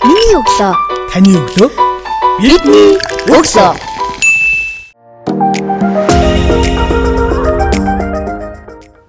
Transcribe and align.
Миний 0.00 0.32
өглөө. 0.32 0.72
Таны 1.12 1.34
өглөө. 1.36 1.68
Бидний 2.40 2.94
өглөө. 3.28 3.72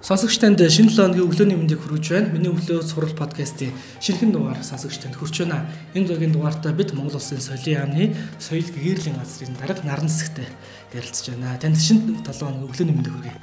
Сонсогч 0.04 0.36
танд 0.42 0.60
шинэ 0.60 0.92
7 0.92 1.16
өдрийн 1.16 1.24
өглөөний 1.24 1.56
мэндийг 1.56 1.80
хүргэж 1.80 2.12
байна. 2.12 2.28
Миний 2.36 2.52
өглөө 2.52 2.84
сурал 2.84 3.16
подкастын 3.16 3.72
шинэхэн 4.04 4.36
дугаар 4.36 4.60
сонсогч 4.60 5.00
танд 5.00 5.16
хүрч 5.16 5.40
байна. 5.40 5.64
Энэ 5.96 6.12
удаагийн 6.12 6.36
дугаартаа 6.36 6.76
бид 6.76 6.92
Монгол 6.92 7.16
Улсын 7.16 7.40
соёлын 7.40 7.88
яамны 7.88 8.12
соёл 8.36 8.68
гэгэрлийн 8.68 9.16
газрын 9.16 9.56
дарга 9.56 9.80
наран 9.88 10.12
хэсэгтээ 10.12 10.48
ярилцж 10.92 11.24
байна. 11.32 11.56
Танд 11.56 11.80
шинэ 11.80 12.20
7 12.20 12.36
өдрийн 12.36 12.68
өглөөний 12.68 12.96
мэндийг 13.00 13.16
хүргэе. 13.16 13.40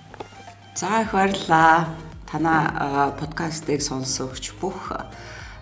За 0.77 1.02
их 1.02 1.18
баярлалаа. 1.18 1.97
Танаа 2.29 3.18
подкастыг 3.18 3.81
сонсогч 3.81 4.54
бүх 4.61 4.93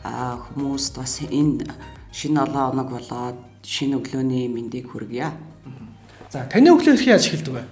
хүмүүст 0.07 0.93
бас 0.97 1.19
энэ 1.23 1.67
шинэ 2.11 2.45
7 2.45 2.55
хоног 2.55 2.89
болоод 2.91 3.37
шинэ 3.63 3.99
өглөөний 3.99 4.47
мэндийг 4.47 4.91
хүргье. 4.91 5.31
За 6.31 6.47
таны 6.47 6.71
өглөө 6.71 6.95
хэрхэн 6.95 7.13
яаж 7.13 7.25
эхэлдэг 7.27 7.53
вэ? 7.53 7.63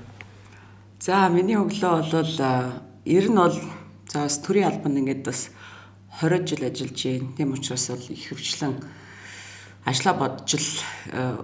За 0.99 1.29
миний 1.29 1.55
өглөө 1.55 2.11
бол 2.11 2.35
ер 3.05 3.25
нь 3.31 3.35
бол 3.35 3.57
за 4.11 4.27
бас 4.27 4.37
төрийн 4.43 4.69
албанд 4.71 4.99
ингээд 4.99 5.23
бас 5.23 5.49
20 6.21 6.47
жил 6.47 6.63
ажиллаж 6.67 6.99
байна. 7.03 7.35
Тийм 7.37 7.53
учраас 7.53 7.87
бол 7.89 8.05
их 8.09 8.23
хөвчлэн 8.29 8.73
ажлаа 9.85 10.13
бодж 10.17 10.49
л 10.55 10.69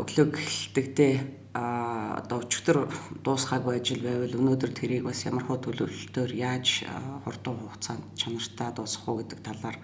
өглөөг 0.02 0.34
эхэлдэгтэй 0.40 1.42
а 1.54 2.24
одоо 2.24 2.48
өчигдөр 2.48 2.88
дуусгаагүй 3.28 3.76
ажил 3.84 4.00
байвал 4.00 4.40
өнөөдөр 4.40 4.72
тэрийг 4.72 5.04
бас 5.04 5.28
ямар 5.28 5.44
хөө 5.44 5.68
төлөвлөлтөөр 5.68 6.32
яаж 6.32 6.88
хурдан 7.28 7.60
хугацаанд 7.60 8.04
чанартай 8.16 8.72
дуусгах 8.72 9.08
уу 9.12 9.20
гэдэг 9.20 9.40
талаар 9.44 9.78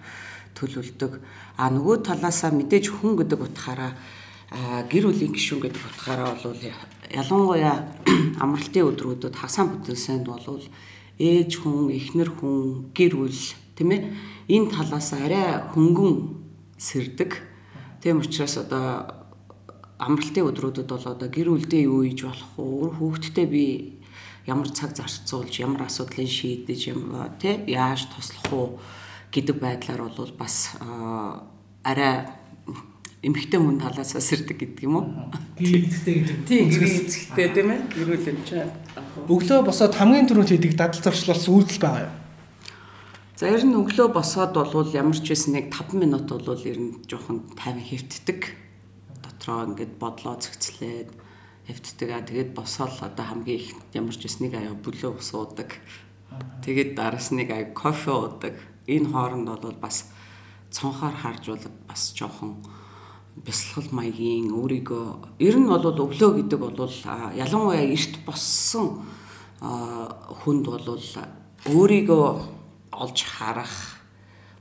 төлөвлөдөг. 0.58 1.12
А 1.56 1.70
нөгөө 1.70 2.02
талаасаа 2.02 2.50
мэдээж 2.50 2.90
хүн 2.90 3.14
гэдэг 3.22 3.38
утгаараа 3.38 3.94
гэр 4.90 5.04
бүлийн 5.08 5.32
гишүүн 5.32 5.60
гэдэг 5.62 5.82
утгаараа 5.86 6.34
бол 6.34 6.58
ялангуяа 7.14 7.76
амралтын 8.42 8.88
өдрүүдэд 8.90 9.34
хагасаа 9.38 9.66
бүтээсэнд 9.70 10.26
бол 10.26 10.62
ээж 11.18 11.50
хүн, 11.62 11.92
эхнэр 11.94 12.30
хүн, 12.32 12.90
гэр 12.96 13.14
бүл 13.16 13.40
тийм 13.76 13.90
ээ 13.92 14.02
энэ 14.48 14.72
талаас 14.72 15.12
арай 15.12 15.62
хөнгөн 15.74 16.14
сэрдэг. 16.80 17.32
Тийм 18.00 18.24
учраас 18.24 18.56
одоо 18.56 19.18
амралтын 19.98 20.48
өдрүүдэд 20.48 20.88
бол 20.88 21.06
одоо 21.06 21.28
гэр 21.28 21.48
бүлдээ 21.52 21.82
юу 21.84 22.06
хийж 22.06 22.24
болох 22.24 22.50
вэ? 22.56 22.96
Хүүхдтэй 22.96 23.46
би 23.46 23.64
ямар 24.46 24.70
цаг 24.72 24.96
зарцуулж, 24.96 25.60
ямар 25.60 25.90
асуудлыг 25.90 26.24
шийдэж 26.24 26.80
юм 26.94 27.12
тий 27.36 27.68
яаж 27.68 28.08
туслах 28.08 28.48
уу 28.54 28.68
гэдэг 29.32 29.56
байдлаар 29.60 30.08
бол 30.08 30.32
бас 30.38 30.76
арай 31.84 32.28
эмхтэй 33.22 33.58
хүн 33.58 33.82
талаас 33.82 34.14
сэрдэг 34.14 34.56
гэдэг 34.62 34.84
юм 34.86 34.94
уу? 35.02 35.06
Гэрээцтэй 35.58 36.14
гэдэг. 36.22 36.38
Тийм 36.46 36.70
гэрээцтэй 36.70 37.48
тийм 37.50 37.68
ээ. 37.74 37.80
Гэр 37.90 38.06
бүл 38.14 38.30
юм 38.30 38.38
чинь. 38.46 38.70
Өглөө 39.26 39.60
босоод 39.66 39.94
хамгийн 39.98 40.30
түрүүнд 40.30 40.54
хийдэг 40.54 40.78
дадал 40.78 41.02
зуршлал 41.02 41.42
үйлдэл 41.42 41.82
байгаа 41.82 42.04
юу? 42.06 42.14
За 43.38 43.50
ер 43.50 43.62
нь 43.66 43.74
өглөө 43.74 44.14
босоод 44.14 44.54
болвол 44.54 44.90
ямар 44.94 45.18
ч 45.18 45.34
байсан 45.34 45.58
нэг 45.58 45.70
5 45.74 45.98
минут 45.98 46.30
болвол 46.30 46.62
ер 46.62 46.78
нь 46.78 47.02
жоохон 47.10 47.50
тайван 47.58 47.82
хэвтдэг. 47.82 48.54
Дотроо 49.22 49.66
ингээд 49.66 49.94
бодлоо 49.98 50.38
зэгцлээд 50.38 51.10
хэвтдэг. 51.66 52.08
Аа 52.14 52.22
тэгээд 52.22 52.50
босоод 52.54 52.98
одоо 53.02 53.26
хамгийн 53.26 53.58
их 53.62 53.74
ямар 53.94 54.14
ч 54.14 54.26
байсан 54.26 54.46
нэг 54.46 54.54
аяа 54.58 54.74
бүлөө 54.74 55.18
ус 55.18 55.30
уудаг. 55.34 55.74
Тэгээд 56.66 56.94
дараас 56.98 57.30
нэг 57.34 57.50
аяа 57.50 57.70
кофе 57.74 58.10
уудаг. 58.10 58.54
Энэ 58.88 59.08
хооронд 59.12 59.48
бол 59.62 59.76
бас 59.80 60.08
цонхоор 60.70 61.14
харж 61.22 61.44
бол 61.52 61.64
бас 61.88 62.12
жоохон 62.16 62.56
бясалгал 63.44 63.90
маягийн 63.92 64.50
өөрийгөө 64.50 65.38
ер 65.38 65.56
нь 65.60 65.68
бол 65.68 65.84
өглөө 65.84 66.30
гэдэг 66.42 66.58
бол 66.58 66.92
ялангуяа 67.36 67.84
эрт 67.84 68.14
боссон 68.26 69.04
хүнд 69.60 70.64
бол 70.66 70.86
өөрийгөө 71.68 72.26
олж 72.92 73.18
харах 73.22 73.98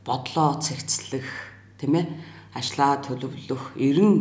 бодлоо 0.05 0.59
цэгцлэх 0.61 1.27
тийм 1.79 1.95
ээ 1.99 2.05
ажлаа 2.53 3.01
төлөвлөх 3.01 3.77
ер 3.77 3.99
нь 4.01 4.17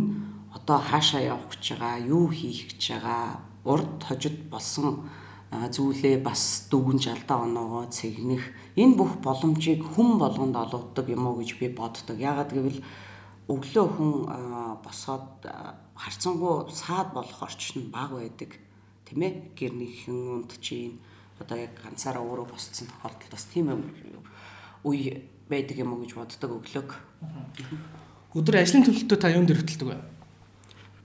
одоо 0.56 0.78
хаашаа 0.81 1.23
явах 1.23 1.53
гэж 1.53 1.65
байгаа 1.77 1.97
юу 2.05 2.27
хийх 2.33 2.73
гэж 2.73 2.83
байгаа 2.97 3.41
урд 3.65 4.00
хожид 4.03 4.49
болсон 4.53 5.09
зүйлээ 5.51 6.21
бас 6.27 6.67
дүгэн 6.71 6.99
жалдаа 6.99 7.47
оноогоо 7.47 7.87
цэгнэх 7.87 8.75
энэ 8.75 8.97
бүх 8.99 9.23
боломжийг 9.23 9.83
хүн 9.83 10.19
болгонд 10.19 10.57
олгодог 10.59 11.07
юм 11.09 11.27
уу 11.27 11.39
гэж 11.39 11.59
би 11.59 11.69
боддог. 11.71 12.19
Яагаад 12.19 12.51
гэвэл 12.51 12.83
өглөө 13.47 13.87
хүн 13.95 14.12
босоод 14.83 15.47
харцангуй 15.95 16.67
саад 16.75 17.15
болох 17.15 17.43
орчин 17.43 17.95
баг 17.95 18.11
байдаг 18.11 18.59
тийм 19.06 19.23
ээ 19.23 19.55
гэрнийхэн 19.55 20.19
унд 20.43 20.51
чинь 20.59 20.99
одоо 21.39 21.56
яг 21.56 21.79
ганцаараа 21.79 22.27
өөрөө 22.27 22.51
босцсон 22.51 22.91
тохиолдолд 22.91 23.31
бас 23.31 23.47
тийм 23.47 23.71
үе 24.83 25.31
байдаг 25.47 25.79
юм 25.79 25.95
уу 25.95 26.03
гэж 26.03 26.19
боддог 26.19 26.51
өглөөг. 26.59 26.91
Өдөр 28.35 28.61
ажлын 28.61 28.83
төлөвлөлтөө 28.83 29.19
та 29.23 29.31
юунд 29.31 29.55
өртөлдөг 29.55 29.89
вэ? 29.95 30.16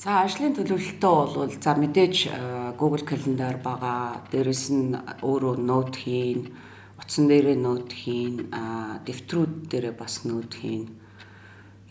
За 0.02 0.24
ажлын 0.26 0.56
төлөвлөлтөө 0.58 1.18
бол 1.38 1.52
за 1.62 1.76
мэдээж 1.78 2.34
Google 2.74 3.06
Calendar 3.06 3.62
байгаа. 3.62 4.26
Дээрэс 4.34 4.74
нь 4.74 4.98
өөрөө 4.98 5.62
ноут 5.62 5.94
хийн, 5.94 6.50
утсан 6.98 7.30
дээрээ 7.30 7.62
ноут 7.62 7.94
хийн, 7.94 8.50
дэвтрүүд 8.50 9.70
дээрээ 9.70 9.94
бас 9.94 10.26
ноут 10.26 10.58
хийн 10.58 10.90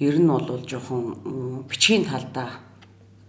ер 0.03 0.19
нь 0.19 0.27
бол 0.27 0.43
жоохон 0.67 1.71
бичгийн 1.71 2.11
талдаа 2.11 2.59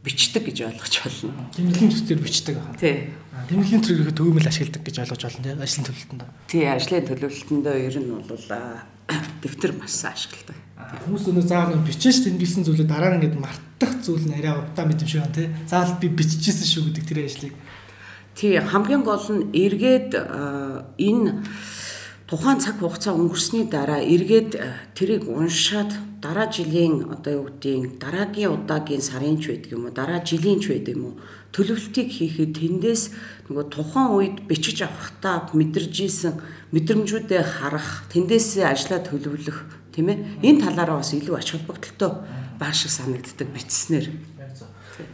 бичдэг 0.02 0.50
гэж 0.50 0.74
ойлгож 0.74 0.96
байна. 0.98 1.46
Тэмдэглэлийн 1.53 1.94
төсдөр 1.94 2.18
бичдэг 2.25 2.58
аа. 2.58 2.74
Тий. 2.74 3.13
Тэмдэглэлийн 3.53 3.86
төсрийг 3.86 4.18
төвөмөл 4.18 4.50
ашигладаг 4.50 4.81
гэж 4.81 4.98
ойлгож 4.98 5.22
байна 5.30 5.46
тийм 5.46 5.62
ажлын 5.62 5.86
төлөвлөлтөнд. 5.86 6.24
Тий, 6.50 6.66
ажлын 6.66 7.06
төлөвлөлтөндөө 7.06 7.75
ер 7.86 7.96
нь 8.02 8.09
бол 8.09 8.46
дэвтэр 9.46 9.72
маш 9.78 10.02
ашигладаг. 10.09 10.58
Хүмүүс 11.06 11.30
өнөө 11.30 11.46
заавал 11.46 11.86
бичиж 11.86 12.25
тэмдэглэсэн 12.25 12.66
зүйлээ 12.66 12.90
дараа 12.90 13.13
нь 13.13 13.30
ингээд 13.30 13.69
мартах 13.81 14.06
зүйл 14.06 14.30
нь 14.30 14.38
арай 14.38 14.53
удаа 14.62 14.86
мэт 14.86 15.02
юм 15.02 15.08
шиг 15.09 15.22
байна 15.22 15.34
тий. 15.34 15.50
Заавал 15.66 15.97
би 16.00 16.08
биччихсэн 16.08 16.68
шүү 16.69 16.84
гэдэг 16.90 17.06
тэр 17.06 17.19
ажлыг. 17.25 17.53
Тий, 18.36 18.59
хамгийн 18.59 19.03
гол 19.03 19.25
нь 19.34 19.50
эргээд 19.53 20.14
энэ 21.02 21.42
тухайн 22.30 22.59
цаг 22.62 22.78
хугацаа 22.78 23.18
өнгөрсний 23.18 23.66
дараа 23.66 24.02
эргээд 24.06 24.52
тэрийг 24.94 25.25
уншаад 25.25 25.92
дараа 26.22 26.47
жилийн 26.47 27.09
одоо 27.09 27.34
юу 27.42 27.46
гэдгийг 27.50 27.97
дараагийн 27.97 28.53
удаагийн 28.53 29.02
сарын 29.02 29.42
ч 29.42 29.50
байдаг 29.50 29.72
юм 29.74 29.86
уу 29.90 29.94
дараа 29.94 30.22
жилийн 30.22 30.62
ч 30.62 30.69
байдаг 30.69 30.96
юм 30.96 31.06
уу 31.06 31.16
төлөвлөлтийг 31.52 32.08
хийхэд 32.13 32.53
тэндээс 32.56 33.03
нөгөө 33.50 33.66
тухайн 33.74 34.09
үед 34.16 34.36
бичиж 34.48 34.86
авахтаа 34.86 35.50
мэдэрж 35.52 35.96
исэн 36.06 36.40
мэдрэмжүүдээ 36.72 37.44
харах 37.44 38.06
тэндээсээ 38.13 38.63
ажлаа 38.69 39.02
төлөвлөх 39.03 39.58
тийм 39.92 40.13
ээ 40.13 40.46
энэ 40.46 40.62
талаараа 40.63 41.02
бас 41.03 41.12
илүү 41.12 41.36
ач 41.36 41.52
холбогдолтой 41.52 42.41
баг 42.62 42.74
шиг 42.78 42.94
санагддаг 42.94 43.50
бичснээр 43.50 44.06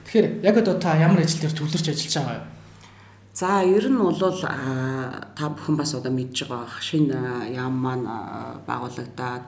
тэгэхээр 0.03 0.27
яг 0.43 0.55
одоо 0.59 0.75
та 0.75 0.99
ямар 0.99 1.23
ажил 1.23 1.39
дээр 1.47 1.55
төвлөрч 1.55 1.87
ажиллаж 1.87 2.15
байгаа 2.19 2.39
юм 2.43 2.57
За 3.37 3.61
ер 3.61 3.85
нь 3.85 4.01
бол 4.01 4.17
та 4.17 5.45
бүхэн 5.53 5.77
бас 5.77 5.93
одоо 5.93 6.09
мэдж 6.09 6.49
байгаа 6.49 6.81
шинэ 6.81 7.53
яам 7.53 7.77
маань 7.85 8.09
байгуулагдаад 8.65 9.45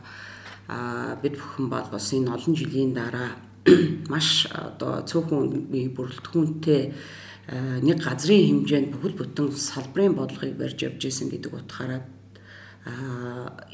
бид 1.26 1.34
бүхэн 1.42 1.66
бол 1.74 1.88
бас 1.90 2.14
энэ 2.14 2.30
олон 2.30 2.54
жилийн 2.54 2.94
дараа 2.94 3.34
маш 4.14 4.46
одоо 4.54 5.02
цөөхөн 5.10 5.74
бүрэлдэхүүнтэй 5.74 6.82
нэг 7.82 7.98
газрын 8.06 8.62
хэмжээнд 8.62 8.94
бүхэл 8.94 9.18
бүтэн 9.18 9.58
салбарын 9.58 10.14
бодлогыг 10.14 10.54
барьж 10.54 10.86
явж 10.86 11.10
исэн 11.10 11.34
гэдэг 11.34 11.50
утгаараа 11.50 12.06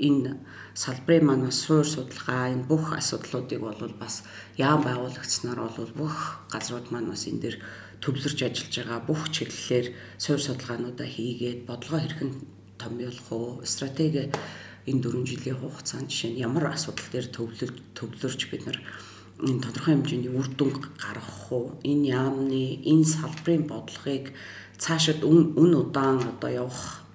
энэ 0.08 0.40
салбарын 0.74 1.26
маань 1.26 1.52
суур 1.52 1.86
судалгаа 1.88 2.54
энэ 2.54 2.68
бүх 2.72 2.94
асуудлуудыг 3.00 3.60
бол 3.64 3.96
бас 4.00 4.24
яам 4.58 4.82
байгуулагдсанаар 4.84 5.60
бол 5.78 5.94
бүх 5.96 6.16
газрууд 6.54 6.88
маань 6.92 7.12
бас 7.12 7.24
энэ 7.30 7.42
дэр 7.44 7.56
төвлөрч 8.04 8.40
ажиллаж 8.44 8.74
байгаа 8.76 9.00
бүх 9.08 9.22
чиглэлээр 9.36 9.88
суур 10.24 10.42
судалгаануудаа 10.44 11.08
хийгээд 11.08 11.60
бодлогоо 11.70 12.02
хэрхэн 12.04 12.32
томьёолох 12.78 13.28
уу, 13.32 13.50
стратеги 13.64 14.30
энэ 14.86 15.02
4 15.02 15.26
жилийн 15.26 15.58
хугацаанд 15.60 16.10
жишээ 16.12 16.32
нь 16.32 16.44
ямар 16.48 16.66
асуудал 16.76 17.10
дээр 17.12 17.28
төвлөрч 17.98 18.42
бид 18.52 18.64
нар 18.68 18.80
энэ 19.42 19.64
тодорхой 19.64 19.94
хэмжээний 19.96 20.32
үр 20.32 20.48
дүн 20.54 20.72
гаргах 21.00 21.52
уу, 21.52 21.66
энэ 21.84 22.08
яамны 22.20 22.84
энэ 22.92 23.06
салбарын 23.16 23.66
бодлогыг 23.72 24.36
цаашид 24.78 25.24
үн 25.24 25.72
удаан 25.82 26.20
одоо 26.32 26.52
явах 26.52 27.06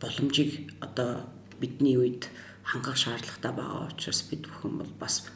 боломжийг 0.00 0.72
одоо 0.84 1.26
бидний 1.60 1.96
үед 1.96 2.28
хангах 2.64 2.96
шаардлагатай 2.96 3.52
байгаа 3.52 3.88
учраас 3.90 4.22
бид 4.30 4.46
бүхэн 4.46 4.78
бол 4.80 4.92
бас 4.98 5.26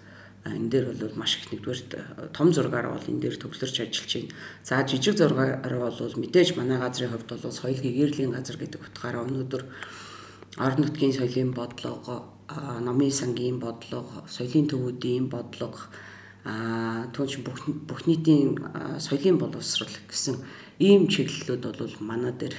энэ 0.44 0.70
дээр 0.72 0.84
бол 0.96 1.20
маш 1.20 1.36
их 1.36 1.52
нэгдүгээр 1.52 2.32
том 2.32 2.48
зургаар 2.52 2.88
бол 2.90 3.06
энэ 3.06 3.20
дээр 3.20 3.36
төвлөрч 3.36 3.76
ажиллаж 3.84 4.12
байна. 4.14 4.34
За 4.64 4.82
жижиг 4.88 5.16
зургаар 5.16 5.60
бол 5.60 6.14
мэдээж 6.16 6.56
манай 6.56 6.78
газрын 6.80 7.12
хувьд 7.12 7.28
бол 7.28 7.52
соёл 7.52 7.76
гэгэрлийн 7.76 8.32
газар 8.32 8.56
гэдэг 8.56 8.80
утгаараа 8.80 9.26
өнөөдөр 9.28 9.62
орон 10.58 10.80
нутгийн 10.80 11.12
соёлын 11.12 11.52
бодлого, 11.52 12.40
номын 12.80 13.12
сангийн 13.12 13.60
бодлого, 13.60 14.24
соёлын 14.26 14.66
төвүүдийн 14.66 15.28
бодлого 15.28 15.78
аа 16.44 17.12
түүн 17.12 17.28
чинь 17.28 17.44
бүх 17.44 17.60
бүх 17.84 18.08
нийтийн 18.08 18.56
соёлын 18.96 19.36
боловсрал 19.36 19.92
гэсэн 20.08 20.40
ийм 20.80 21.04
чиглэлүүд 21.12 21.76
бол 21.76 21.96
манай 22.00 22.32
дээр 22.32 22.56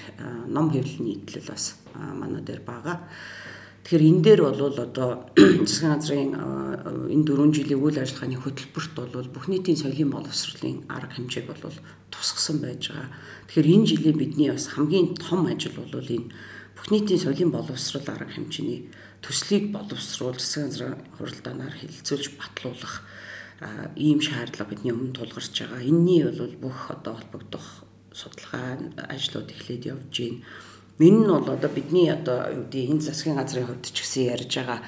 ном 0.54 0.70
хэвлэлийн 0.70 1.26
нийтлэл 1.26 1.50
бас 1.50 1.82
манай 1.98 2.46
дээр 2.46 2.62
байгаа. 2.62 3.10
Тэгэхээр 3.82 4.08
энэ 4.08 4.22
дээр 4.22 4.42
бол 4.46 4.78
одоо 4.78 5.10
засгийн 5.66 5.92
газрын 5.98 6.32
энэ 7.10 7.26
4 7.26 7.58
жилийн 7.58 7.82
үйл 7.82 7.98
ажиллагааны 7.98 8.38
хөтөлбөрт 8.38 8.94
бол 8.94 9.30
бүх 9.34 9.46
нийтийн 9.50 9.78
соёлын 9.78 10.14
боловсролын 10.14 10.86
арга 10.86 11.18
хэмжээг 11.18 11.46
бол 11.50 11.76
тусгасан 12.14 12.62
байж 12.62 12.94
байгаа. 12.94 13.10
Тэгэхээр 13.50 13.74
энэ 13.74 13.90
жилийн 13.90 14.18
бидний 14.22 14.50
бас 14.54 14.70
хамгийн 14.70 15.18
том 15.18 15.50
ажил 15.50 15.74
бол 15.74 15.98
энэ 15.98 16.30
бүх 16.78 16.88
нийтийн 16.94 17.20
соёлын 17.26 17.52
боловсрол 17.52 18.06
арга 18.06 18.30
хэмжээний 18.30 18.94
төслийг 19.26 19.74
боловсруулж 19.74 20.40
засгийн 20.40 20.70
газрын 20.70 21.02
хуралдаанаар 21.18 21.76
хилцүүлж 21.82 22.38
батлуулах 22.38 23.02
ийм 23.98 24.22
шаардлага 24.22 24.72
бидний 24.72 24.94
өмнө 24.94 25.18
тулгарч 25.18 25.54
байгаа. 25.58 25.82
Энийний 25.82 26.26
бол 26.26 26.56
бүх 26.70 26.80
одоо 26.90 27.18
холбогдох 27.18 27.86
судалгаа 28.14 28.78
ажлууд 29.10 29.50
эхлээд 29.54 29.90
явж 29.90 30.10
байна 30.10 30.42
Энэ 31.02 31.20
нь 31.26 31.28
бол 31.28 31.50
одоо 31.50 31.70
бидний 31.74 32.08
одоо 32.14 32.38
юу 32.54 32.66
гэдэг 32.70 32.92
энэ 32.94 33.02
засгийн 33.02 33.38
газрын 33.38 33.66
хувьд 33.66 33.90
ч 33.90 34.06
гэсэн 34.06 34.30
ярьж 34.38 34.54
байгаа 34.54 34.80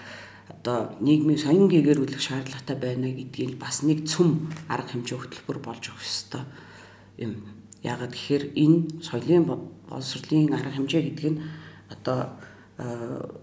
одоо 0.49 0.93
нийгмийн 1.01 1.41
соён 1.41 1.65
гээгэрүүлэх 1.67 2.21
шаардлагатай 2.21 2.77
байна 2.77 3.09
гэдгийг 3.09 3.57
бас 3.57 3.81
нэг 3.81 4.05
цөм 4.05 4.53
арга 4.69 4.93
хэмжээ 4.93 5.17
хөтөлбөр 5.17 5.59
болж 5.63 5.83
өгөх 5.89 6.05
ёстой 6.05 6.43
юм. 7.17 7.33
Яагаад 7.81 8.13
гэхээр 8.13 8.43
энэ 8.53 9.01
соёлын 9.01 9.43
боловсролын 9.89 10.53
арга 10.53 10.71
хэмжээ 10.77 11.01
гэдэг 11.01 11.27
нь 11.33 11.41
одоо 11.89 12.19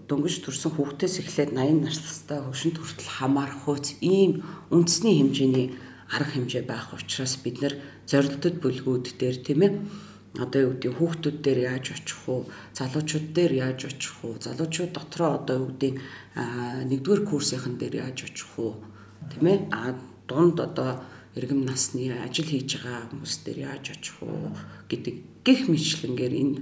дөнгөж 0.07 0.43
төрсэн 0.43 0.71
хүүхдээс 0.75 1.15
эхлээд 1.23 1.51
80 1.55 1.87
настай 1.87 2.39
хөвшинт 2.43 2.77
хүртэл 2.79 3.11
хамаарах 3.19 3.63
хууц 3.63 3.95
ийм 4.03 4.43
үндэсний 4.69 5.23
хэмжээний 5.23 5.67
арга 6.11 6.35
хэмжээ 6.35 6.63
байх 6.67 6.91
учраас 6.91 7.39
бид 7.39 7.63
нэр 7.63 7.79
зорилтод 8.05 8.59
бүлгүүд 8.59 9.15
дээр 9.15 9.37
тийм 9.39 9.59
ээ 9.63 9.71
одоо 10.39 10.61
юу 10.61 10.73
гэдэг 10.79 10.93
хүүхдүүд 10.95 11.37
дээр 11.43 11.59
яаж 11.75 11.85
очих 11.91 12.21
уу 12.27 12.47
залуучууд 12.77 13.27
дээр 13.35 13.53
яаж 13.67 13.79
очих 13.91 14.15
уу 14.23 14.39
залуучууд 14.39 14.91
дотроо 14.95 15.31
одоо 15.43 15.55
юу 15.59 15.69
гэдэг 15.75 15.93
нэгдүгээр 16.87 17.21
курсийнхан 17.27 17.75
дээр 17.75 17.95
яаж 18.07 18.17
очих 18.23 18.51
уу 18.55 18.79
тийм 19.27 19.43
ээ 19.47 19.59
а 19.75 19.99
дунд 20.27 20.57
одоо 20.59 21.03
иргэм 21.35 21.67
насны 21.67 22.15
ажил 22.15 22.47
хийж 22.47 22.79
байгаа 22.79 23.11
хүмүүс 23.11 23.35
дээр 23.43 23.59
яаж 23.75 23.85
очих 23.91 24.15
уу 24.23 24.55
гэдэг 24.87 25.15
гих 25.43 25.61
мэтлэнгээр 25.67 26.33
энэ 26.39 26.55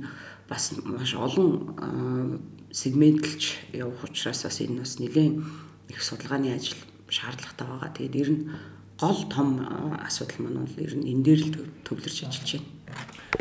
бас 0.49 0.73
маш 0.81 1.13
олон 1.13 2.41
сегментлж 2.73 3.69
явах 3.73 4.01
учраас 4.05 4.41
бас 4.45 4.57
энэ 4.61 4.81
бас 4.81 4.97
нэлээд 4.97 5.45
их 5.89 6.01
судалгааны 6.01 6.53
ажил 6.53 6.77
шаардлагатай 7.09 7.67
байгаа. 7.67 7.93
Тэгээд 7.93 8.15
ер 8.21 8.29
нь 8.29 8.41
гол 8.99 9.19
том 9.29 9.61
асуудал 10.05 10.39
маань 10.45 10.65
бол 10.65 10.77
ер 10.77 10.93
нь 10.97 11.09
энэ 11.09 11.23
дээр 11.25 11.41
л 11.45 11.53
төвлөрч 11.85 12.29
ажиллаж 12.29 12.61
байна. 12.61 12.69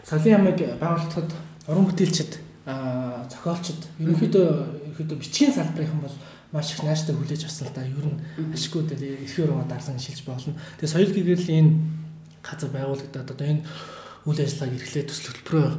Солийн 0.05 0.41
ямыг 0.41 0.59
байгууллагад 0.81 1.31
уран 1.69 1.87
бүтээлчд 1.89 2.33
зохиолчд 2.67 3.81
ерөнхийдөө 4.01 4.47
ерөнхийдөө 4.93 5.19
бичгийн 5.21 5.53
салбарын 5.53 6.01
бол 6.05 6.17
маш 6.53 6.73
их 6.73 6.83
нааштай 6.83 7.17
хүлээж 7.17 7.45
авсан 7.45 7.69
л 7.69 7.75
да. 7.75 7.85
Ер 7.85 8.09
нь 8.09 8.21
ашиггүй 8.53 8.85
дээр 8.89 9.25
ихээр 9.25 9.53
байгаа 9.53 9.69
дарсан 9.69 10.01
шилж 10.01 10.25
болно. 10.25 10.57
Тэгээ 10.81 10.93
соёл 10.93 11.13
гэрээлийн 11.13 11.65
энэ 11.65 11.73
газар 12.45 12.71
байгуулагдаад 12.73 13.33
одоо 13.33 13.47
энэ 13.47 13.65
үйл 14.25 14.41
ажиллагааг 14.41 14.77
эрхлээд 14.77 15.09
төсөл 15.09 15.29
хөтөлбөрөөр 15.33 15.75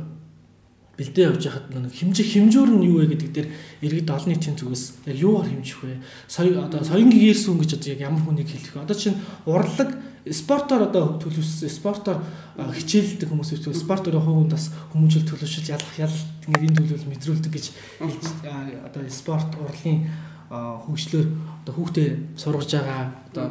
бэлдээ 1.00 1.26
явж 1.32 1.44
хахад 1.48 1.72
нэг 1.72 1.94
хэмжих 1.96 2.28
хэмжүүр 2.28 2.70
нь 2.76 2.86
юу 2.92 3.00
вэ 3.00 3.16
гэдэг 3.16 3.30
дээр 3.32 3.48
иргэд 3.82 4.10
олон 4.12 4.30
нийтийн 4.36 4.60
зүгээс 4.60 4.84
яг 5.08 5.16
юугаар 5.16 5.48
хэмжих 5.48 5.80
вэ? 5.80 6.04
Соёл 6.28 6.60
одоо 6.60 6.84
соён 6.84 7.08
гээрсэн 7.08 7.56
гэж 7.56 7.72
одоо 7.80 7.90
яг 7.96 8.02
ямар 8.04 8.22
хүнийг 8.22 8.52
хэлэх 8.52 8.76
вэ? 8.76 8.84
Одоо 8.84 8.98
чинь 9.00 9.18
урлаг 9.48 9.90
спортоор 10.28 10.92
одоо 10.92 11.16
төлөвлөсөн 11.24 11.72
спортоор 11.72 12.20
хичээлдэг 12.60 13.30
хүмүүс 13.32 13.56
үү 13.56 13.72
спортоор 13.72 14.20
хувьд 14.20 14.52
бас 14.52 14.72
хүмүүжил 14.92 15.24
төлөвшөж 15.24 15.66
ялах 15.72 15.96
ялалт 15.96 16.44
ингээд 16.44 16.68
энэ 16.68 16.78
төлөвлөл 16.80 17.12
мэдрүүлдэг 17.16 17.52
гэж 17.56 17.66
одоо 18.84 19.02
спорт 19.08 19.52
урлын 19.56 20.12
хөгжлөөр 20.50 21.28
одоо 21.64 21.74
хүүхдээ 21.78 22.08
сургаж 22.36 22.70
байгаа 22.74 23.02
одоо 23.32 23.46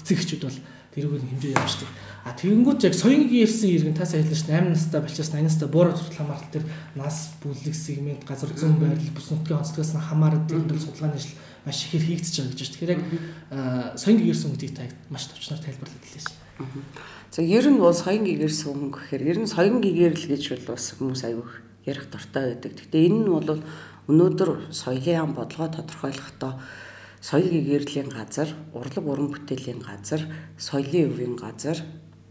эцэг 0.00 0.18
эхчүүд 0.18 0.42
бол 0.48 0.58
тэрүүгээр 0.96 1.28
хэмжээ 1.28 1.52
явуулдаг. 1.54 1.90
А 2.24 2.32
тэгэнгүүт 2.34 2.80
яг 2.88 2.94
соёнгийн 2.96 3.44
ирсэн 3.44 3.70
иргэн 3.76 3.96
та 3.96 4.08
саялж 4.08 4.32
8 4.32 4.72
настай 4.72 5.00
болчихсон 5.00 5.44
80 5.44 5.46
настай 5.46 5.68
буурал 5.68 5.94
хүртэл 5.94 6.18
хамаарал 6.18 6.48
төр 6.50 6.64
нас 6.96 7.36
бүлэг 7.44 7.76
сегмент 7.76 8.24
газар 8.24 8.50
зүүн 8.56 8.80
байрлал 8.80 9.14
бүс 9.14 9.28
нутгийн 9.30 9.60
онцлогоос 9.60 9.92
хамаарат 9.94 10.48
энэ 10.48 10.80
судалгааны 10.80 11.16
ажил 11.20 11.36
маш 11.68 11.84
ихээр 11.84 12.04
хийгдэж 12.08 12.34
байгаа 12.40 12.56
гэж 12.56 12.60
байна. 12.64 12.72
Тэгэхээр 12.72 12.94
яг 12.96 13.02
соёнгийн 14.00 14.32
ирсэн 14.32 14.52
үдийг 14.56 14.72
та 14.72 14.88
маш 15.12 15.28
товчноор 15.28 15.60
тайлбарлаад 15.60 16.04
хэлсэн. 16.08 16.36
За 17.30 17.42
ер 17.44 17.66
нь 17.68 17.76
бол 17.76 17.92
соён 17.92 18.24
гэгэрсэн 18.24 18.72
хүн 18.72 18.90
гэхээр 18.96 19.22
ер 19.28 19.38
нь 19.44 19.52
соён 19.52 19.84
гэгэрл 19.84 20.24
гэж 20.32 20.42
бол 20.48 20.64
бас 20.72 20.96
хүмүүс 20.96 21.22
аягүй 21.28 21.46
ярих 21.84 22.08
дуртай 22.08 22.56
байдаг. 22.56 22.72
Гэхдээ 22.72 23.06
энэ 23.12 23.20
нь 23.20 23.28
бол 23.28 23.60
өнөөдөр 24.08 24.72
соёлын 24.72 25.20
ам 25.20 25.32
бодлогоо 25.36 25.68
тодорхойлохдоо 25.68 26.52
соёл 27.20 27.52
гэгэрлийн 27.52 28.08
газар, 28.08 28.48
урлаг 28.72 29.04
уран 29.04 29.28
бүтээлийн 29.28 29.84
газар, 29.84 30.24
соёлын 30.56 31.12
өвийн 31.12 31.36
газар, 31.36 31.78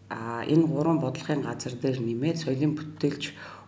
а 0.09 0.43
энэ 0.47 0.65
гурван 0.65 0.99
бодлогын 0.99 1.45
газар 1.45 1.73
дээр 1.77 1.99
нэмээд 2.01 2.41
соёлын 2.41 2.73
бүтээлч 2.75 3.23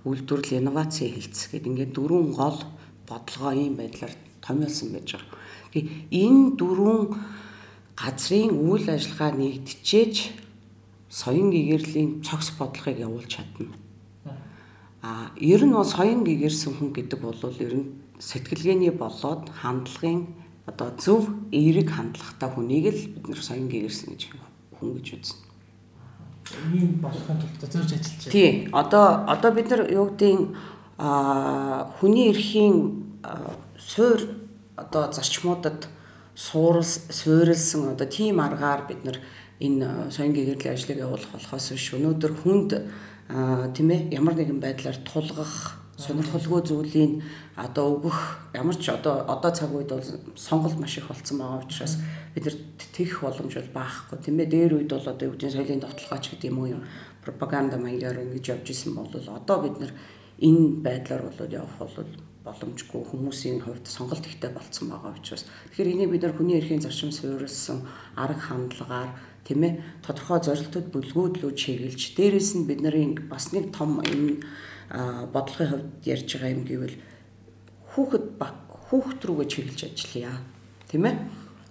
үйлдвэрлэл 0.08 0.60
инновац 0.64 1.04
хэлтс 1.04 1.52
гэдэг 1.52 1.70
ингээд 1.70 1.96
дөрвөн 1.96 2.32
гол 2.32 2.58
бодлогоо 3.06 3.54
ийм 3.54 3.76
байдлаар 3.76 4.14
томьёолсон 4.40 4.96
байж 4.96 5.20
байгаа. 5.20 5.39
Энэ 5.74 6.56
дөрвөн 6.58 7.02
газрын 7.96 8.50
үйл 8.54 8.90
ажиллагаа 8.90 9.32
нэгдчээж 9.38 10.16
соён 11.10 11.50
гэгэрлийн 11.54 12.22
цогц 12.26 12.56
бодлогыг 12.58 12.98
явуулж 13.00 13.30
чадна. 13.30 13.74
А 15.02 15.32
ер 15.38 15.62
нь 15.66 15.74
бол 15.74 15.86
соён 15.86 16.24
гэгэрсэн 16.26 16.74
хүн 16.78 16.90
гэдэг 16.94 17.20
бол 17.22 17.38
ер 17.60 17.74
нь 17.76 17.92
сэтгэлгээний 18.20 18.92
болоод 18.92 19.50
хандлагын 19.62 20.28
одоо 20.66 20.90
зөв 20.98 21.30
эерэг 21.52 21.90
хандлагатай 21.94 22.50
хүнийг 22.52 22.86
л 22.94 23.02
бид 23.14 23.26
нэр 23.30 23.42
соён 23.42 23.70
гэгэрсэн 23.70 24.14
гэж 24.14 24.22
хүн 24.78 24.94
гэж 24.98 25.08
үзнэ 25.18 25.50
ийм 26.74 27.00
болохын 27.02 27.38
тулд 27.38 27.72
зорж 27.72 27.94
ажиллаж 27.94 28.24
байна. 28.26 28.32
Тий. 28.32 28.70
Одоо 28.72 29.06
одоо 29.28 29.52
бид 29.52 29.70
нар 29.70 29.82
юу 29.92 30.10
гэдэг 30.10 30.56
а 30.98 31.94
хүний 32.00 32.30
эрхийн 32.32 33.06
суур 33.78 34.20
одоо 34.84 35.12
зарчмуудад 35.12 35.88
суурс 36.36 36.92
суурилсан 37.10 37.94
одоо 37.94 38.08
тийм 38.08 38.40
аргаар 38.40 38.88
бид 38.88 39.04
нар 39.04 39.18
энэ 39.60 40.12
соён 40.12 40.34
гэгэрлийн 40.34 40.74
ажлыг 40.74 40.98
явуулах 40.98 41.32
болохоос 41.36 41.72
биш. 41.76 41.94
Өнөөдөр 41.94 42.34
хүнд 42.42 42.72
тийм 43.76 43.88
ээ 43.92 44.02
ямар 44.16 44.36
нэгэн 44.40 44.60
байдлаар 44.64 44.98
тулгах 45.04 45.80
сонирхолгүй 46.00 46.62
зүйлийг 46.64 47.12
одоо 47.60 48.00
өгөх 48.00 48.20
ямар 48.56 48.78
ч 48.80 48.88
одоо 48.88 49.28
одоо 49.28 49.52
цаг 49.52 49.70
үед 49.76 49.92
бол 49.92 50.08
сонголт 50.40 50.80
маш 50.80 50.96
их 50.98 51.12
болцсон 51.12 51.44
байгаа 51.44 51.60
учраас 51.68 52.00
бид 52.34 52.48
нар 52.48 52.56
тэгэх 52.96 53.20
боломж 53.20 53.54
бол 53.60 53.76
баахгүй. 53.76 54.18
Тийм 54.24 54.40
ээ 54.40 54.48
дээр 54.48 54.72
үед 54.80 54.90
бол 54.96 55.04
одоо 55.12 55.28
үүдийн 55.28 55.52
соёлын 55.52 55.84
дотлогооч 55.84 56.26
гэдэг 56.32 56.48
юм 56.48 56.60
уу 56.64 56.72
юм 56.80 56.82
пропаганда 57.20 57.76
маягаар 57.76 58.24
ингэж 58.24 58.46
явж 58.48 58.68
исэн 58.72 58.96
бол 58.96 59.12
одоо 59.12 59.58
бид 59.60 59.76
нар 59.76 59.92
энэ 60.48 60.82
байдлаар 60.86 61.24
болоод 61.28 61.52
явах 61.52 61.78
бол 61.80 62.08
боломжгүй 62.46 63.04
хүмүүсийн 63.12 63.60
хувьд 63.62 63.86
сонголт 63.88 64.26
ихтэй 64.26 64.52
болцсон 64.56 64.90
байгаа 64.90 65.14
учраас 65.14 65.44
тэгэхээр 65.70 65.94
энийг 65.94 66.10
бид 66.12 66.24
нар 66.24 66.36
хүний 66.36 66.58
эрхийн 66.58 66.82
зарчим 66.82 67.12
суурилсан 67.12 67.84
арга 68.16 68.40
хандлагаар 68.48 69.12
тийм 69.44 69.62
ээ 69.68 69.74
тодорхой 70.06 70.40
зорилтууд 70.40 70.88
бүлгүүдлүү 70.94 71.52
чиглэж 71.62 72.16
дээрэс 72.16 72.50
нь 72.56 72.68
бид 72.70 72.80
нарын 72.82 73.28
бас 73.28 73.52
нэг 73.52 73.76
том 73.76 74.00
энэ 74.00 74.40
бодлогын 75.36 75.70
хувьд 75.70 75.90
ярьж 76.08 76.30
байгаа 76.34 76.56
юм 76.56 76.64
гэвэл 76.66 76.98
хүүхэд 77.92 78.26
хүүхэд 78.90 79.22
рүүгээ 79.22 79.48
чиглэж 79.54 79.80
ажиллая. 79.86 80.38
Тийм 80.90 81.06
ээ? 81.06 81.16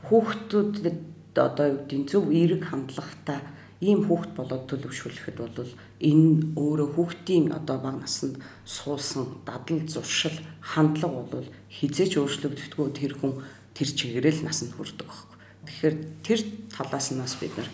Хүүхдүүдэд 0.07 0.99
одоо 1.35 1.67
юу 1.67 1.79
гэдэг 1.83 2.07
зөв 2.07 2.31
эерэг 2.31 2.63
хандлагатай 2.71 3.43
ийм 3.81 4.07
хүүхэд 4.07 4.33
болоод 4.35 4.65
төлөвшүүлэхэд 4.67 5.39
бол 5.39 5.73
энэ 6.03 6.59
өөрөө 6.59 6.89
хүүхдийн 6.99 7.55
одоо 7.55 7.79
бага 7.79 8.03
наснд 8.03 8.43
суусан 8.67 9.39
дадал 9.47 9.87
зуршил 9.87 10.35
хандлага 10.59 11.23
бол 11.31 11.47
хизээч 11.71 12.19
өөрчлөгддөггүй 12.19 12.89
тэр 12.99 13.13
хүн 13.15 13.33
тэр 13.79 13.89
чигээрэл 13.95 14.43
насанд 14.43 14.75
хүрдэг 14.75 15.07
байхгүй. 15.07 15.37
Тэгэхээр 15.71 15.97
тэр 16.27 16.41
талаас 16.75 17.07
нь 17.15 17.23
бас 17.23 17.35
бид 17.39 17.55
нар 17.55 17.71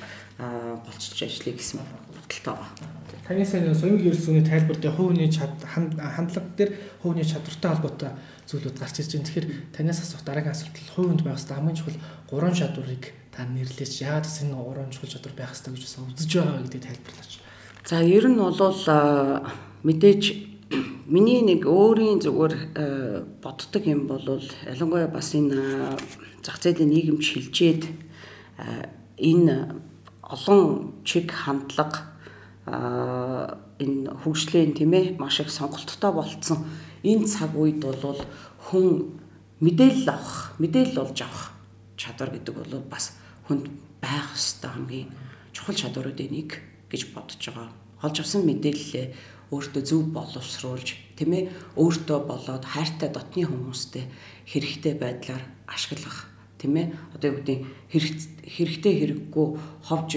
болцож 0.84 1.18
ажиллая 1.24 1.56
гэсэн 1.56 1.80
бодолтой 1.80 2.52
байгаа. 2.52 2.93
Таны 3.24 3.40
сайн 3.48 3.72
соёлын 3.72 4.04
ерөөсөний 4.04 4.44
тайлбар 4.44 4.76
дээр 4.76 5.00
хувийн 5.00 5.32
хандлага 5.32 6.44
дээр 6.60 6.76
хувийн 7.00 7.24
чадвартай 7.24 7.70
холбоотой 7.72 8.10
зүйлүүд 8.44 8.76
гарч 8.76 9.00
ирж 9.00 9.16
байна. 9.16 9.24
Тэгэхээр 9.24 9.48
танаас 9.72 10.00
асуух 10.04 10.28
дараагийн 10.28 10.52
асуулт 10.52 10.76
хувинд 10.92 11.24
байх 11.24 11.40
хэвээр 11.40 11.56
хамгийн 11.56 11.78
чухал 11.80 11.98
гурван 12.28 12.52
чадварыг 12.52 13.04
та 13.32 13.48
нэрлэж 13.48 13.92
яагаад 14.04 14.28
энэ 14.28 14.60
гурван 14.60 14.92
чухал 14.92 15.08
чадвар 15.08 15.34
байх 15.40 15.56
хэвээр 15.56 15.72
гэж 15.72 15.84
үзэж 16.04 16.32
байгаа 16.36 16.62
гэдгийг 16.68 16.84
тайлбарлаач. 16.84 17.32
За 17.88 17.96
ер 18.04 18.24
нь 18.28 18.36
бол 18.36 18.80
мэдээж 19.88 20.22
миний 21.08 21.40
нэг 21.40 21.64
өөрийн 21.64 22.20
зүгээр 22.20 22.54
боддог 23.40 23.82
юм 23.88 24.04
бол 24.04 24.20
ялангуяа 24.68 25.08
бас 25.08 25.32
энэ 25.32 25.96
зах 26.44 26.60
зээлийн 26.60 26.92
нийгэмч 26.92 27.24
хилжээд 27.24 27.82
энэ 29.16 29.80
олон 30.20 30.92
чиг 31.08 31.32
хандлага 31.32 32.13
энэ 32.66 34.10
хөгжлийн 34.24 34.72
тийм 34.72 34.92
ээ 34.96 35.20
маш 35.20 35.40
их 35.40 35.50
сонголттой 35.52 36.12
болцсон 36.12 36.64
энэ 37.04 37.28
цаг 37.28 37.52
үед 37.52 37.84
бол 37.84 38.20
хүн 38.70 39.20
мэдээлэл 39.60 40.08
авах, 40.08 40.56
мэдээлэл 40.56 41.02
олж 41.04 41.18
авах 41.20 41.52
чадвар 42.00 42.32
гэдэг 42.32 42.54
бол 42.56 42.84
бас 42.88 43.16
хүнд 43.48 43.68
байх 44.00 44.32
ёстой 44.32 44.70
хамгийн 44.72 45.08
чухал 45.52 45.76
чадваруудын 45.76 46.32
нэг 46.32 46.50
гэж 46.88 47.12
бодож 47.12 47.40
байгаа. 47.40 47.70
Олж 48.00 48.16
авсан 48.20 48.42
мэдээлэлээ 48.48 49.06
өөртөө 49.52 49.82
зөв 49.84 50.02
боловсруулж, 50.10 50.88
тийм 51.16 51.30
ээ, 51.36 51.44
өөртөө 51.76 52.18
болоод 52.26 52.64
хайртай 52.64 53.12
дотны 53.12 53.44
хүмүүстэй 53.46 54.04
хэрэгтэй 54.48 54.94
байдлаар 54.98 55.44
ашиглах, 55.68 56.26
тийм 56.58 56.74
ээ. 56.80 56.86
Одоо 57.14 57.28
юу 57.30 57.38
гэдэг 57.44 57.58
хэрэгтэй 58.48 58.94
хэрэггүй 58.98 59.46
ховж 59.84 60.10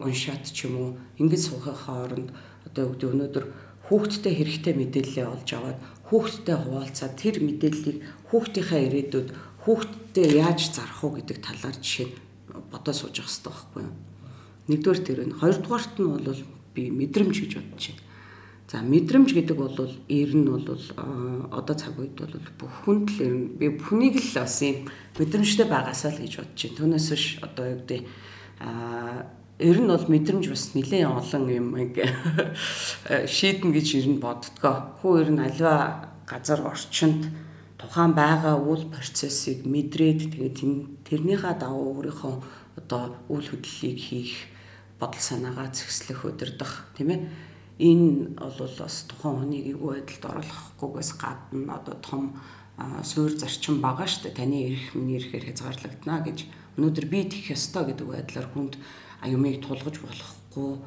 уншаад 0.00 0.44
ч 0.48 0.68
юм 0.68 0.74
уу 0.76 0.90
ингэж 1.20 1.42
суухын 1.48 1.76
хооронд 1.76 2.28
одоо 2.66 2.82
юу 2.84 2.92
гэдэг 2.94 3.10
өнөөдөр 3.12 3.44
хүүхдтэй 3.86 4.34
хэрэгтэй 4.36 4.74
мэдээлэлээ 4.76 5.26
олж 5.26 5.48
аваад 5.54 5.78
хүүхдтэй 6.10 6.56
хуваалцаад 6.58 7.14
тэр 7.14 7.36
мэдээллийг 7.42 7.98
хүүхдийнхээ 8.30 8.82
ирээдүйд 8.86 9.28
хүүхдтэй 9.62 10.26
яаж 10.42 10.60
зарах 10.74 11.00
уу 11.02 11.18
гэдэг 11.18 11.38
талаар 11.42 11.76
жишээ 11.78 12.08
бодоо 12.70 12.94
сууж 12.94 13.14
явах 13.18 13.30
хэрэгтэй 13.30 13.50
байхгүй 13.50 13.82
юу. 13.82 13.94
Нэгдүгээр 14.66 15.00
тэр 15.06 15.20
нь, 15.26 15.38
хоёрдугаарт 15.38 15.94
нь 15.98 16.10
бол 16.10 16.42
би 16.74 16.82
мэдрэмж 16.90 17.36
гэж 17.42 17.52
бодож 17.58 17.84
байна. 17.90 18.02
За 18.66 18.82
мэдрэмж 18.82 19.30
гэдэг 19.30 19.56
бол 19.56 19.78
ер 20.10 20.30
нь 20.34 20.46
бол 20.50 20.82
одоо 21.54 21.74
цаг 21.78 21.94
үед 21.98 22.18
бол 22.18 22.34
бүх 22.58 22.74
хүнд 22.82 23.06
л 23.14 23.22
ер 23.22 23.34
нь 23.34 23.46
би 23.54 23.70
бүхнийг 23.70 24.18
л 24.18 24.42
бас 24.42 24.58
юм 24.66 24.90
мэдрэмжтэй 25.18 25.66
байгаасаа 25.70 26.10
л 26.14 26.22
гэж 26.26 26.32
бодож 26.42 26.60
байна. 26.66 26.78
Түүнээс 26.78 27.08
биш 27.14 27.26
одоо 27.46 27.64
юу 27.70 27.78
гэдэг 27.86 28.00
а 28.58 29.30
ер 29.58 29.78
нь 29.80 29.88
бол 29.88 30.04
мэдрэмж 30.04 30.52
бас 30.52 30.76
нэлээд 30.76 31.08
олон 31.08 31.44
юм 31.48 31.68
ингээ 31.80 32.12
шийдэн 33.24 33.72
гэж 33.72 33.86
ер 34.04 34.06
нь 34.12 34.20
боддгоо. 34.20 35.00
Хүү 35.00 35.12
ер 35.24 35.30
нь 35.32 35.40
альва 35.40 36.12
газар 36.28 36.60
орчинд 36.60 37.32
тухайн 37.80 38.12
байгаа 38.12 38.60
үйл 38.60 38.84
процессыг 38.92 39.64
мэдрээд 39.64 40.36
тэгээд 40.36 40.58
тэрнийхээ 41.08 41.54
дагуу 41.56 42.04
өөрийнхөө 42.04 42.34
одоо 42.84 43.16
үйл 43.32 43.48
хөдлөлийг 43.48 43.96
хийх 43.96 44.52
бодол 45.00 45.24
санаагаа 45.24 45.72
зэгслэх 45.72 46.20
өдөрдох 46.28 46.92
тийм 46.92 47.16
ээ. 47.16 47.20
Энэ 47.80 48.36
бол 48.36 48.76
бас 48.76 49.08
тухайн 49.08 49.40
хүнийг 49.40 49.72
эвгүй 49.72 50.04
байдалд 50.04 50.24
оруулахгүйгээс 50.36 51.12
гадна 51.16 51.80
одоо 51.80 51.96
том 52.00 52.24
суур 53.04 53.32
зарчим 53.32 53.80
байгаа 53.80 54.08
шүү 54.08 54.28
дээ 54.28 54.36
таны 54.36 54.56
эрх 54.68 54.92
миний 54.96 55.16
эрхээр 55.16 55.48
хязгаарлагдана 55.48 56.24
гэж. 56.24 56.38
Өнөөдөр 56.76 57.06
би 57.08 57.24
тэгэх 57.24 57.56
ёстой 57.56 57.92
гэдэг 57.92 58.08
байдлаар 58.08 58.48
хүнд 58.52 58.76
юмыг 59.24 59.64
тулгаж 59.64 59.96
болохгүй. 60.02 60.80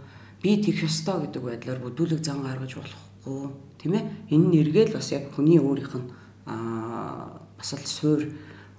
Би 0.43 0.61
тэгэх 0.61 0.85
ёстой 0.85 1.25
гэдэг 1.25 1.43
байдлаар 1.43 1.79
бүдүүлэг 1.81 2.21
зан 2.21 2.43
гаргаж 2.45 2.77
болохгүй. 2.77 3.49
Тийм 3.81 3.93
ээ 3.97 4.03
энэ 4.29 4.47
нэргээл 4.53 4.93
бас 4.93 5.09
яг 5.15 5.33
хүний 5.33 5.57
өөрийнх 5.57 5.95
нь 5.97 6.07
бас 6.45 7.69
л 7.73 7.85
суур 7.85 8.21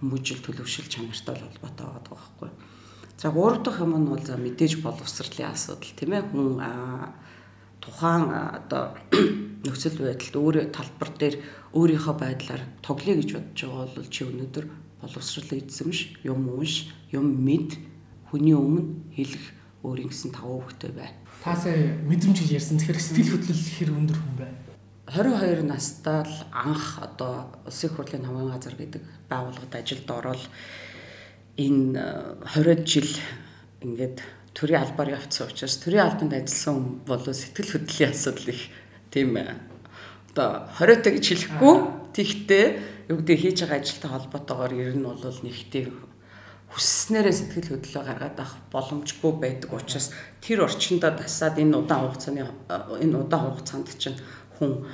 хүмүүжил 0.01 0.41
төлөвшил 0.41 0.89
чанартай 0.89 1.37
холбоотой 1.37 1.87
байгаа 1.87 2.05
байхгүй. 2.09 2.51
За 3.21 3.31
гурав 3.31 3.63
дахь 3.63 3.81
юм 3.81 3.93
нь 4.01 4.09
бол 4.09 4.25
за 4.25 4.37
мэдээж 4.41 4.81
боловсролын 4.81 5.53
асуудал 5.53 5.93
тийм 5.93 6.13
ээ 6.17 6.25
хүн 6.33 6.57
тухайн 7.85 8.25
одоо 8.33 8.97
нөхцөл 9.65 10.01
байдалд 10.01 10.37
өөр 10.37 10.57
талбар 10.73 11.11
дээр 11.21 11.37
өөрийнхөө 11.77 12.15
байдлаар 12.17 12.63
тоглоё 12.81 13.21
гэж 13.21 13.31
бодож 13.37 13.61
байгаа 13.61 13.89
бол 13.93 14.09
чи 14.09 14.25
өнөөдөр 14.25 14.65
боловсрол 15.01 15.51
эзэмш 15.53 15.99
юм 16.25 16.49
унш 16.49 16.89
юм 17.13 17.27
мэд 17.45 17.77
хүний 18.31 18.55
өмнө 18.55 19.11
хэлэх 19.13 19.45
өөрийн 19.83 20.09
гэсэн 20.09 20.31
таван 20.31 20.63
хүүхдээ 20.63 20.93
бай. 20.95 21.11
Та 21.43 21.57
сая 21.59 21.99
мэдрэмж 22.07 22.39
гэж 22.41 22.51
ярьсан. 22.55 22.79
Тэгэхээр 22.79 23.01
сэтгэл 23.03 23.33
хөдлөл 23.35 23.65
хэр 23.75 23.91
өндөр 23.91 24.19
хүн 24.23 24.37
бай? 24.39 24.53
22 25.11 25.67
настай 25.67 26.23
л 26.23 26.37
анх 26.55 27.03
одоо 27.03 27.51
Улсын 27.67 27.91
хурлын 27.91 28.23
хамгаалан 28.23 28.55
газар 28.55 28.77
гэдэг 28.79 29.03
байгууллагад 29.27 29.75
ажилд 29.75 30.07
ороод 30.07 30.43
энэ 31.59 31.99
20 32.47 32.87
жил 32.87 33.11
ингээд 33.83 34.23
төрийн 34.55 34.87
албаар 34.87 35.19
явцсан 35.19 35.51
учраас 35.51 35.83
төрийн 35.83 36.07
албанд 36.07 36.33
ажилласан 36.39 37.03
бол 37.03 37.25
сэтгэл 37.27 37.75
хөдлөлийн 37.75 38.15
асуудал 38.15 38.55
их 38.55 38.63
тийм 39.11 39.35
одоо 40.31 40.71
20 40.79 41.11
гэж 41.11 41.25
хэлэхгүй 41.27 41.77
тэгтээ 42.15 42.67
юу 43.11 43.19
гэдэг 43.19 43.39
хийж 43.41 43.59
байгаа 43.67 43.83
ажилтай 43.83 44.11
холбоотойгоор 44.15 44.73
ер 44.79 44.95
нь 44.95 45.03
бол 45.03 45.39
нэг 45.43 45.59
тийм 45.75 45.91
хүсснээрээ 46.71 47.35
сэтгэл 47.35 47.71
хөдлөлөө 47.75 48.05
гаргаад 48.07 48.39
авах 48.39 48.55
боломжгүй 48.71 49.33
байдаг 49.43 49.71
учраас 49.75 50.15
тэр 50.39 50.67
орчиндөө 50.67 51.19
дасаад 51.19 51.59
энэ 51.59 51.75
удаан 51.75 52.07
хугацааны 52.07 52.47
энэ 53.03 53.17
удаан 53.19 53.43
хугацаанд 53.51 53.91
чинь 53.99 54.19
хүн 54.55 54.87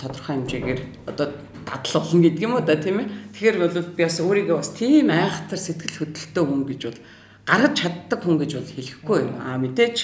тодорхой 0.00 0.40
хэмжээгээр 0.40 0.80
одоо 1.12 1.28
дадлуулна 1.68 2.22
гэдэг 2.24 2.42
юм 2.46 2.54
уу 2.56 2.64
да 2.64 2.80
тийм 2.80 3.04
ээ. 3.04 3.08
Тэгэхээр 3.36 3.56
бол 3.58 3.76
би 3.92 4.02
бас 4.06 4.18
өөрийгөө 4.22 4.56
бас 4.56 4.70
тийм 4.72 5.12
айхтар 5.12 5.60
сэтгэл 5.60 5.98
хөдлөлтөө 5.98 6.44
хүн 6.46 6.62
гэж 6.64 6.80
бол 6.88 7.00
гаргаж 7.44 7.74
чаддаг 7.76 8.20
хүн 8.22 8.36
гэж 8.38 8.50
бол 8.56 8.70
хэлэхгүй 8.72 9.18
юм. 9.28 9.32
Аа 9.42 9.58
мэдээж 9.60 9.96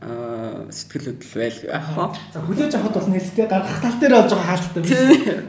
сэтгэл 0.00 1.12
хөдлөл 1.12 1.36
байл 1.36 1.60
яах 1.68 1.92
вэ? 1.92 2.04
За 2.32 2.40
хүлээж 2.40 2.72
авахд 2.72 2.96
бол 2.96 3.10
нэлээд 3.12 3.52
гаргах 3.52 3.80
тал 3.84 3.98
дээр 4.00 4.14
болж 4.16 4.32
байгаа 4.32 4.48
хаалттай 4.48 4.80
биш. 4.80 4.96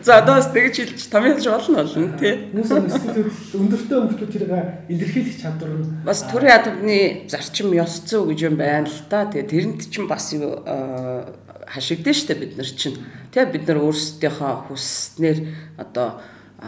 За 0.03 0.11
одоос 0.19 0.47
тэгж 0.51 0.75
хэлж 0.75 1.01
томьёолж 1.07 1.45
болно 1.47 1.77
болно 1.87 2.11
тий. 2.19 2.35
Хүмүүс 2.51 2.67
сэтгэл 2.67 3.31
хөдлөл 3.31 3.59
өндөртэй 3.63 3.95
хүмүүс 3.95 4.19
тэрийг 4.27 4.51
илэрхийлэх 4.91 5.37
чадвар 5.39 5.71
нь 5.71 6.03
бас 6.03 6.19
төрийн 6.27 6.51
ядамны 6.51 6.99
зарчим 7.31 7.71
ёс 7.71 8.03
зүй 8.03 8.27
гэж 8.27 8.39
юм 8.51 8.55
байна 8.59 8.91
л 8.91 8.99
та. 9.07 9.23
Тэгээ 9.31 9.47
тэрэнд 9.47 9.81
чинь 9.87 10.11
бас 10.11 10.35
юу 10.35 10.59
хашигдэн 11.71 12.11
штэ 12.11 12.35
бид 12.35 12.59
нар 12.59 12.67
чинь. 12.67 12.99
Тэгээ 13.31 13.55
бид 13.55 13.63
нар 13.71 13.79
өөрсдийнхөө 13.87 14.67
хүснээр 14.67 15.39
одоо 15.79 16.19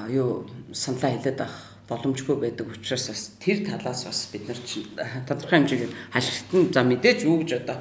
юу 0.07 0.47
саналаа 0.71 1.19
хэлээд 1.19 1.43
авах 1.43 1.72
боломжгүй 1.93 2.35
байдаг 2.41 2.73
учраас 2.73 3.05
бас 3.13 3.37
тэр 3.37 3.61
талаас 3.61 4.01
бас 4.09 4.19
бид 4.33 4.49
нар 4.49 4.57
чинь 4.65 4.89
тодорхой 5.29 5.61
хэмжээгээр 5.61 5.93
хашигтан 6.09 6.73
за 6.73 6.81
мэдээж 6.81 7.19
юу 7.29 7.45
гэж 7.45 7.51
одоо 7.61 7.77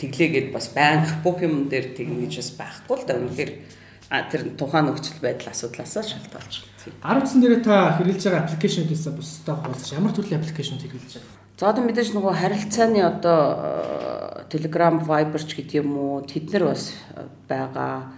тэглээгээд 0.00 0.48
бас 0.56 0.72
байнга 0.72 1.20
бүх 1.20 1.44
юм 1.44 1.68
дээр 1.68 1.92
тэгнэ 1.92 2.24
гэж 2.24 2.34
бас 2.40 2.50
байхгүй 2.56 2.96
л 2.96 3.04
да 3.04 3.20
үнэхээр 3.20 3.52
тэр 4.10 4.42
тухайн 4.58 4.90
нөхцөл 4.90 5.22
байдал 5.22 5.52
асуудлаас 5.52 5.94
шалтгаалж 5.94 6.54
байна. 6.64 7.22
19 7.22 7.44
дээрээ 7.44 7.62
та 7.62 7.94
хэрэглэж 8.00 8.22
байгаа 8.24 8.42
аппликейшнүүдээс 8.48 9.04
бусдаа 9.14 9.54
хуваалцаж 9.60 9.90
ямар 9.94 10.10
төрлийн 10.16 10.40
аппликейшнүүд 10.40 10.82
хэрэглэж 10.82 11.14
байна? 11.20 11.30
За 11.60 11.68
одоо 11.70 11.84
мэдээж 11.84 12.08
нөгөө 12.16 12.34
харилцааны 12.40 13.00
одоо 13.04 13.40
Telegram, 14.48 14.96
Viber 14.98 15.42
ч 15.44 15.60
гэдэг 15.60 15.84
юм 15.84 15.92
уу 15.94 16.24
тэднэр 16.24 16.72
бас 16.72 16.96
байгаа. 17.46 18.16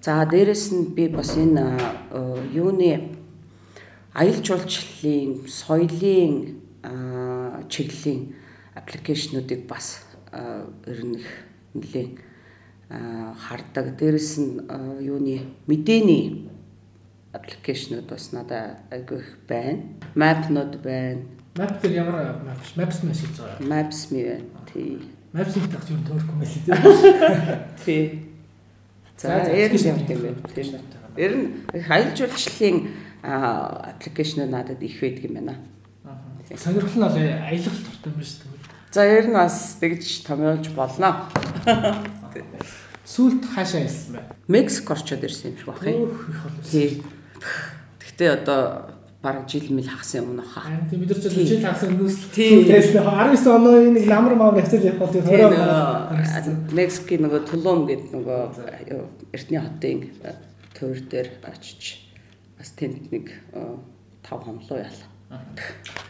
За 0.00 0.22
дээрэс 0.24 0.72
нь 0.72 0.94
би 0.94 1.10
бас 1.10 1.34
энэ 1.34 1.74
юуны 2.54 3.18
аялал 4.14 4.44
жуулчлалын, 4.44 5.48
соёлын 5.48 6.34
чиглэлийн 7.68 8.34
аппликейшнуудыг 8.74 9.66
бас 9.66 10.04
ер 10.86 11.00
нь 11.04 11.20
нэлээд 11.74 12.20
хардаг. 12.88 13.96
Дээрэс 13.98 14.38
нь 14.38 14.64
юуны 15.04 15.42
мэдээний 15.66 16.48
аппликейшнууд 17.32 18.06
бас 18.08 18.32
надад 18.32 18.80
айгүй 18.90 19.18
их 19.20 19.38
байна. 19.48 19.82
Map-нууд 20.14 20.80
байна. 20.82 21.22
Map 21.56 21.80
дээр 21.82 21.92
ямар 22.04 22.40
Maps 22.76 23.04
нь 23.04 23.10
ашиглаж 23.10 23.58
байгаа? 23.60 23.68
Maps 23.68 24.10
ми 24.10 24.22
байна. 24.24 24.44
Тий. 24.72 24.98
Maps-ийг 25.32 25.68
тагч 25.68 25.90
юу 25.92 26.00
төөрөхгүй 26.08 26.34
юм 26.34 26.40
байна 26.40 27.68
тий. 27.84 27.84
Тий. 27.84 28.04
За, 29.18 29.44
ер 29.52 29.72
нь 29.74 29.86
юм 29.86 30.00
тийм 30.06 30.20
байна. 30.22 30.40
Тийм. 30.54 30.80
Ер 31.16 31.32
нь 31.36 31.46
аялал 31.90 32.16
жуулчлалын 32.16 32.88
аппликейшн 33.22 34.48
надад 34.50 34.82
их 34.82 35.00
байдаг 35.00 35.24
юм 35.24 35.34
байна. 35.34 35.56
Сонирхол 36.56 36.96
нь 36.96 37.04
бол 37.04 37.16
аялал 37.16 37.78
туртай 37.84 38.12
юм 38.12 38.22
шүү 38.22 38.46
дээ. 38.46 38.58
За 38.92 39.04
ер 39.04 39.26
нь 39.28 39.36
бас 39.36 39.76
тэгж 39.80 40.24
томьёолж 40.24 40.68
болно. 40.72 41.28
Сүүлд 43.04 43.44
хаашаа 43.44 43.84
ирсэн 43.84 44.16
бэ? 44.16 44.22
Мексик 44.48 44.90
орчод 44.90 45.24
ирсэн 45.24 45.52
юм 45.52 45.56
шиг 45.58 45.68
юм. 45.84 46.12
Тий. 46.64 47.02
Гэхдээ 48.00 48.30
одоо 48.40 48.96
бараг 49.20 49.48
жил 49.48 49.68
мэл 49.74 49.88
хагасан 49.88 50.24
юм 50.24 50.36
нөха. 50.40 50.62
Тийм 50.88 51.00
бид 51.04 51.10
нар 51.10 51.20
ч 51.20 51.28
жил 51.28 51.60
хагасан 51.60 52.00
өмнөөс 52.00 52.16
тиймээс 52.32 52.96
19 52.96 53.44
оны 53.50 53.72
нэг 53.92 54.06
ламар 54.08 54.34
маамар 54.38 54.64
хацаж 54.64 54.84
явах 54.88 55.10
бол 55.10 55.12
тийм 55.12 55.26
20 55.26 56.72
Мексикийн 56.72 57.22
нөгөө 57.26 57.40
Тулум 57.50 57.84
гэдэг 57.84 58.08
нөгөө 58.14 58.40
эртний 59.34 59.60
хотын 59.60 59.98
төр 60.72 60.96
дээр 61.10 61.28
очиж 61.44 62.07
бас 62.58 62.74
тэнд 62.74 63.08
нэг 63.14 63.30
тав 64.22 64.42
хомлоо 64.42 64.78
яла. 64.82 65.06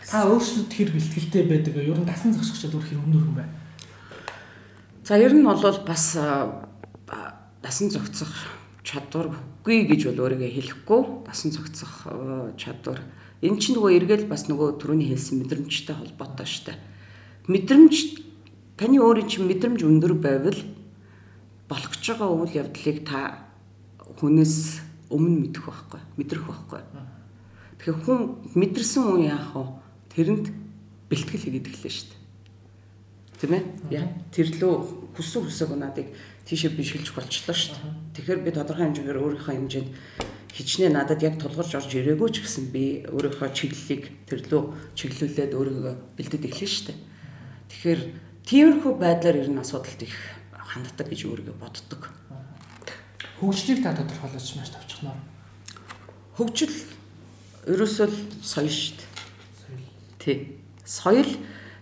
Та 0.08 0.24
өөрсдөд 0.24 0.72
хэр 0.72 0.90
бэлтгэлтэй 0.96 1.44
байдаг 1.44 1.74
вэ? 1.76 1.92
Ер 1.92 2.00
нь 2.00 2.08
дасан 2.08 2.32
зогсогчдод 2.32 2.80
өөр 2.80 2.86
хэр 2.88 3.02
өндөр 3.04 3.22
хүн 3.28 3.36
бай. 3.36 3.48
За 5.04 5.20
ер 5.20 5.36
нь 5.36 5.44
бол 5.44 5.60
бас 5.60 6.16
дасан 7.60 7.92
зогцох 7.92 8.32
чадваргүй 8.80 9.84
гэж 9.84 10.08
бол 10.08 10.24
өөрийгөө 10.24 10.50
хэлэхгүй. 10.56 11.02
Дасан 11.28 11.52
зогцох 11.52 12.08
чадвар. 12.56 13.04
Энэ 13.44 13.60
чинь 13.60 13.76
нөгөө 13.76 13.92
эргээл 14.00 14.26
бас 14.32 14.48
нөгөө 14.48 14.80
түрүүний 14.80 15.12
хэлсэн 15.12 15.44
мэдрэмжтэй 15.44 15.94
холбоотой 15.94 16.48
штэ. 16.48 16.74
мэдрэмж 17.46 17.94
таны 18.80 18.98
өөрийн 18.98 19.28
чинь 19.28 19.46
мэдрэмж 19.46 19.84
өндөр 19.84 20.14
байвал 20.18 20.58
болох 21.68 21.90
гэж 21.94 22.04
байгаа 22.16 22.30
үйл 22.34 22.54
явдлыг 22.64 22.98
та 23.06 23.44
хүнээс 24.18 24.87
өмнө 25.10 25.48
мэдэх 25.48 25.64
байхгүй 25.64 26.00
мэдрэх 26.16 26.44
байхгүй. 26.44 26.80
Тэгэхээр 27.78 27.98
хүн 28.04 28.20
мэдэрсэн 28.54 29.04
үе 29.08 29.32
яах 29.32 29.54
вэ? 29.54 29.64
Тэрэнд 30.12 30.46
бэлтгэл 31.08 31.44
хийгээд 31.46 31.68
эхэлнэ 31.68 31.92
шүү 31.94 32.08
дээ. 32.12 32.18
Тийм 33.38 33.52
ээ? 33.54 33.64
Яа 33.94 34.06
тэр 34.34 34.48
лөө 34.58 34.74
хүссэн 35.14 35.42
хүсэг 35.46 35.70
надыг 35.78 36.10
тийшээ 36.44 36.74
бишгэлж 36.74 37.14
болчлоо 37.14 37.54
шүү 37.54 37.74
дээ. 37.78 37.94
Тэгэхээр 38.18 38.40
би 38.42 38.50
тодорхой 38.50 38.84
хэмжээгээр 38.90 39.22
өөрийнхөө 39.22 39.54
хэмжээнд 39.54 39.90
хичнээн 40.52 40.94
надад 40.98 41.22
яг 41.22 41.38
тулгарч 41.38 41.72
орж 41.78 41.90
ирээгүй 41.94 42.28
ч 42.34 42.42
гэсэн 42.42 42.74
би 42.74 43.06
өөрийнхөө 43.06 43.48
чиглэлийг 43.54 44.02
тэр 44.26 44.40
лөө 44.50 44.62
чиглүүлээд 44.98 45.52
өөрийгөө 45.54 45.94
бэлдээд 46.18 46.48
эхлэв 46.50 46.70
шүү 46.72 46.84
дээ. 46.90 46.98
Тэгэхээр 47.70 48.00
тиймэрхүү 48.48 48.92
байдлаар 48.98 49.36
ер 49.38 49.48
нь 49.54 49.62
асуудалд 49.62 50.02
их 50.02 50.16
ханддаг 50.56 51.06
гэж 51.06 51.20
өөрийгөө 51.30 51.56
боддог. 51.62 52.10
Хөгжлийг 53.38 53.82
та 53.82 53.94
тодорхойлооч 53.94 54.48
маш 54.58 54.70
тавчхнаа. 54.74 55.14
Хөгжил 56.34 56.74
ерөөсөө 57.70 58.10
соёл 58.42 58.66
шүү 58.66 58.98
дээ. 58.98 59.06
Тий. 60.18 60.36
Соёл 60.82 61.30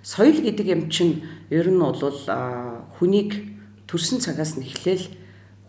соёл 0.05 0.37
гэдэг 0.45 0.67
юм 0.69 0.93
чинь 0.93 1.25
ер 1.49 1.73
нь 1.73 1.81
бол 1.81 1.97
хүнийг 3.01 3.57
төрсэн 3.89 4.21
цагаас 4.21 4.61
нь 4.61 4.69
эхлээл 4.69 5.09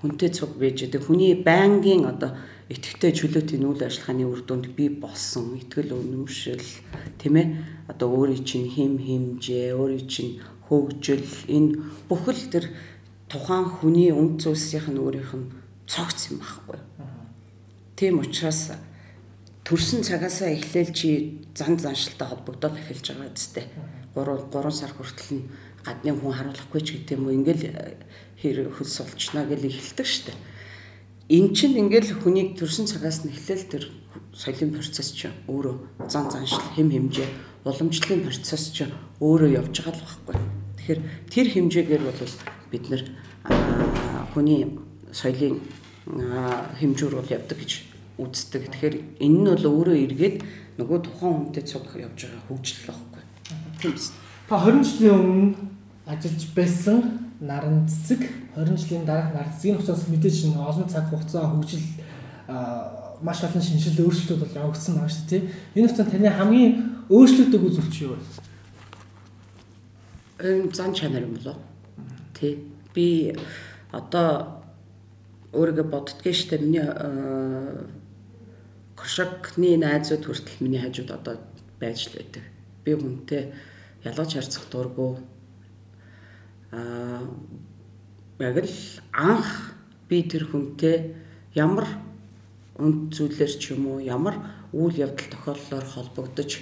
хүнтэй 0.04 0.30
цуг 0.36 0.60
байж 0.60 0.84
байгаа. 0.84 1.08
Хүний 1.08 1.34
байнгын 1.40 2.04
одоо 2.04 2.36
итгэвтэй 2.68 3.16
чөлөөтийн 3.16 3.64
үйл 3.64 3.88
ажиллагааны 3.88 4.28
үр 4.28 4.44
дүнд 4.44 4.76
би 4.76 4.92
болсон 4.92 5.56
итгэл 5.56 5.96
үнэмшил 5.96 6.68
тийм 7.16 7.36
ээ 7.40 7.48
одоо 7.88 8.12
өөрийн 8.12 8.44
чинь 8.44 8.68
хим 8.68 9.00
химжээ 9.00 9.72
өөрийн 9.72 10.04
чинь 10.12 10.44
хөгжил 10.68 11.24
энэ 11.48 11.80
бүхэл 12.12 12.44
тэр 12.52 12.66
тухайн 13.32 13.72
хүний 13.72 14.12
үнд 14.12 14.44
зүйлсийнх 14.44 14.92
нь 14.92 15.00
өөрийнх 15.00 15.34
нь 15.40 15.48
цогц 15.88 16.30
юм 16.30 16.44
байхгүй. 16.44 16.80
Тийм 17.96 18.20
учраас 18.20 18.76
төрсэн 19.64 20.04
цагаасаа 20.04 20.54
эхлээл 20.54 20.94
чи 20.94 21.42
зан 21.56 21.80
заншилтай 21.80 22.28
холбогдоод 22.28 22.78
эхэлж 22.78 23.16
байгаа 23.16 23.34
үстэй. 23.34 23.66
3 24.14 24.52
3 24.54 24.72
сар 24.72 24.92
хүртэл 24.94 25.32
нь 25.40 25.48
гадны 25.82 26.12
хүн 26.14 26.36
харуулахгүй 26.36 26.82
ч 26.84 26.88
гэдэг 27.00 27.16
юм 27.18 27.26
уу 27.26 27.36
ингээл 27.40 27.64
хэр 28.38 28.58
хөлс 28.76 29.02
олчнаа 29.02 29.48
гэж 29.48 29.62
эхэлдэг 29.66 30.08
штеп. 30.08 30.38
Эн 31.32 31.56
чинь 31.56 31.80
ингээл 31.80 32.20
хүнийг 32.22 32.60
төрсэн 32.60 32.88
цагаас 32.88 33.24
нь 33.24 33.32
эхлээл 33.32 33.66
тэр 33.72 33.84
соёлын 34.36 34.76
процесс 34.76 35.12
чинь 35.16 35.36
өөрөө 35.48 36.08
зан 36.12 36.32
заншил 36.32 36.64
хэм 36.76 36.92
хэмжээ 36.92 37.30
уламжлалын 37.66 38.24
процесс 38.24 38.72
чинь 38.72 38.94
өөрөө 39.20 39.50
явж 39.60 39.76
байгаа 39.84 39.96
л 39.96 40.04
байхгүй. 40.06 40.36
Тэгэхээр 40.78 41.02
тэр 41.32 41.48
хэмжээгээр 41.52 42.04
бол 42.06 42.22
бид 42.72 42.86
нэр 42.88 43.04
хүний 44.32 44.62
соёлын 45.12 45.60
хэмжүүр 46.80 47.14
бол 47.20 47.30
явдаг 47.30 47.58
гэж 47.60 47.72
үздэг. 48.18 48.72
Тэгэхээр 48.72 48.96
энэ 49.20 49.38
нь 49.44 49.50
бол 49.52 49.66
өөрөө 49.68 49.98
эргээд 50.08 50.38
нөгөө 50.80 51.00
тухайн 51.04 51.34
хүнтэй 51.52 51.64
цуг 51.68 51.86
явж 51.98 52.26
байгаа 52.26 52.44
хөгжил 52.48 52.82
байхгүй. 52.88 53.24
Тийм 53.82 53.92
биз. 53.94 54.12
Та 54.50 54.56
20 54.58 54.84
жилийн 54.88 55.16
өмнө 55.20 55.56
ажиллаж 56.08 56.44
байсан 56.56 56.98
наран 57.42 57.86
цэцэг 57.86 58.22
20 58.56 58.78
жилийн 58.78 59.06
дараах 59.06 59.34
наран 59.34 59.54
цэцгийн 59.54 59.78
хугацаас 59.78 60.08
мэдээж 60.08 60.38
нэг 60.50 60.58
олон 60.58 60.88
цаг 60.90 61.06
хугацаа 61.12 61.46
хөгжил 61.52 61.86
маш 63.22 63.44
олон 63.44 63.62
шинжилгээ 63.62 64.06
өөрчлөлтүүд 64.06 64.42
бол 64.42 64.60
явагдсан 64.64 64.96
байгаа 64.96 65.14
шүү 65.14 65.28
дээ. 65.30 65.42
Энэ 65.76 65.88
хугацаанд 65.88 66.12
таны 66.14 66.30
хамгийн 66.30 66.74
өөрчлөгдөг 67.10 67.62
үзүүлч 67.62 67.96
юу 68.06 68.14
вэ? 68.16 68.22
Энэ 70.42 70.74
зан 70.74 70.94
чанар 70.94 71.26
юм 71.26 71.38
болоо. 71.38 71.58
Тэ. 72.34 72.58
Би 72.94 73.34
одоо 73.92 74.57
өөрийгөө 75.54 75.88
боддгийн 75.88 76.36
штэ 76.36 76.58
миний 76.60 76.88
кошокны 78.98 79.78
найзууд 79.78 80.24
хүртэл 80.26 80.64
миний 80.64 80.82
хажууд 80.82 81.12
одоо 81.12 81.36
байж 81.80 82.10
л 82.10 82.18
байдаг. 82.18 82.44
Би 82.84 82.92
хүнтэй 82.98 83.54
ялгаж 84.04 84.34
харьцах 84.34 84.66
дурггүй 84.72 85.18
аа 86.72 87.24
яг 88.40 88.58
л 88.62 88.76
анх 89.14 89.74
би 90.10 90.24
тэр 90.24 90.46
хүнтэй 90.52 91.16
ямар 91.56 91.88
үнд 92.78 93.16
зүйлэр 93.16 93.52
ч 93.58 93.74
юм 93.74 93.88
уу 93.88 94.00
ямар 94.04 94.38
үйл 94.74 94.94
явдал 94.94 95.32
тохиоллоор 95.32 95.86
холбогдож 95.86 96.62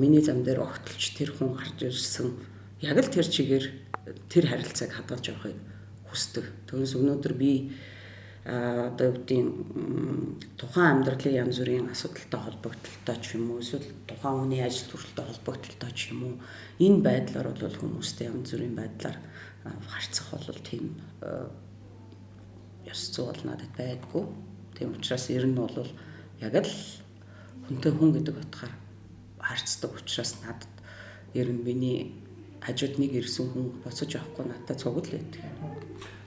миний 0.00 0.22
зам 0.24 0.42
дээр 0.42 0.64
огтлж 0.66 1.14
тэр 1.14 1.30
хүн 1.36 1.54
гарч 1.54 1.78
ирсэн 1.84 2.34
яг 2.82 2.98
л 2.98 3.12
тэр 3.12 3.26
чигээр 3.28 3.66
тэр 4.32 4.44
харилцааг 4.50 4.90
хадгалж 4.90 5.24
явахыг 5.30 5.58
хүсдэг. 6.10 6.44
Түүнээс 6.68 6.94
өнөөдөр 6.98 7.34
би 7.38 7.52
одоо 8.48 9.12
үүдийн 9.12 9.48
тухайн 10.56 11.04
амьдралын 11.04 11.36
янз 11.44 11.60
бүрийн 11.60 11.92
асуудалтай 11.92 12.40
холбогдлолтой 12.40 13.16
ч 13.20 13.36
юм 13.36 13.52
уу 13.52 13.60
эсвэл 13.60 13.84
тухайн 14.08 14.40
хүний 14.40 14.64
ажил 14.64 14.88
төрөлтэй 14.88 15.24
холбогдлолтой 15.28 15.92
ч 15.92 16.00
юм 16.16 16.20
уу 16.24 16.34
энэ 16.80 17.04
байдлаар 17.04 17.52
бол 17.52 17.76
хүмүүстэй 17.76 18.32
янз 18.32 18.48
бүрийн 18.48 18.72
байдлаар 18.72 19.18
харьцах 19.84 20.28
бол 20.32 20.60
тийм 20.64 20.96
ёс 22.88 23.02
зүй 23.12 23.24
бол 23.28 23.42
надад 23.44 23.72
байдгүй. 23.76 24.24
Тийм 24.80 24.96
учраас 24.96 25.28
ер 25.28 25.44
нь 25.44 25.58
бол 25.58 25.76
яг 26.40 26.54
л 26.56 26.72
хүнтэй 27.68 27.92
хүн 27.92 28.16
гэдэг 28.16 28.36
утгаар 28.38 28.72
харьцдаг 29.36 29.92
учраас 29.92 30.40
надад 30.40 30.72
ер 31.34 31.52
нь 31.52 31.64
миний 31.68 32.27
хажууд 32.68 32.94
нэг 33.00 33.12
ирсэн 33.16 33.48
хүн 33.48 33.66
боцож 33.80 34.12
авахгүй 34.12 34.44
надад 34.44 34.76
цугл 34.76 35.00
байдаг 35.00 35.42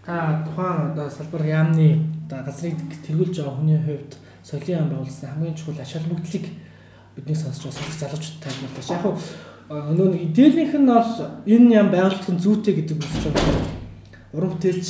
та 0.06 0.44
тухайн 0.46 0.92
одоо 0.92 1.10
салбар 1.10 1.46
яамны 1.46 2.10
одоо 2.26 2.42
газрыг 2.46 2.78
тэргүүлж 3.06 3.38
байгаа 3.38 3.58
хүний 3.58 3.78
хувьд 3.78 4.18
соёлын 4.44 4.78
яам 4.78 4.90
байгуулсан 4.90 5.30
хамгийн 5.30 5.56
чухал 5.56 5.82
ач 5.82 5.94
холбогдлыг 5.94 6.46
бидний 7.16 7.36
сонсож 7.36 7.70
байгаа 7.70 8.00
залуучуудтай 8.02 8.52
тайлбарлаж. 8.52 8.90
Яг 8.90 9.02
хөө 9.06 9.16
өнөө 9.92 10.08
нэг 10.10 10.22
идеалийнх 10.32 10.74
нь 10.74 10.90
бол 10.90 11.12
энэ 11.46 11.74
яам 11.78 11.90
байгуулах 11.94 12.30
нь 12.34 12.42
зүйтэй 12.42 12.74
гэдэг 12.82 12.98
үсч 12.98 13.24
байгаа. 13.30 13.62
Уран 14.34 14.52
бүтээлч 14.58 14.90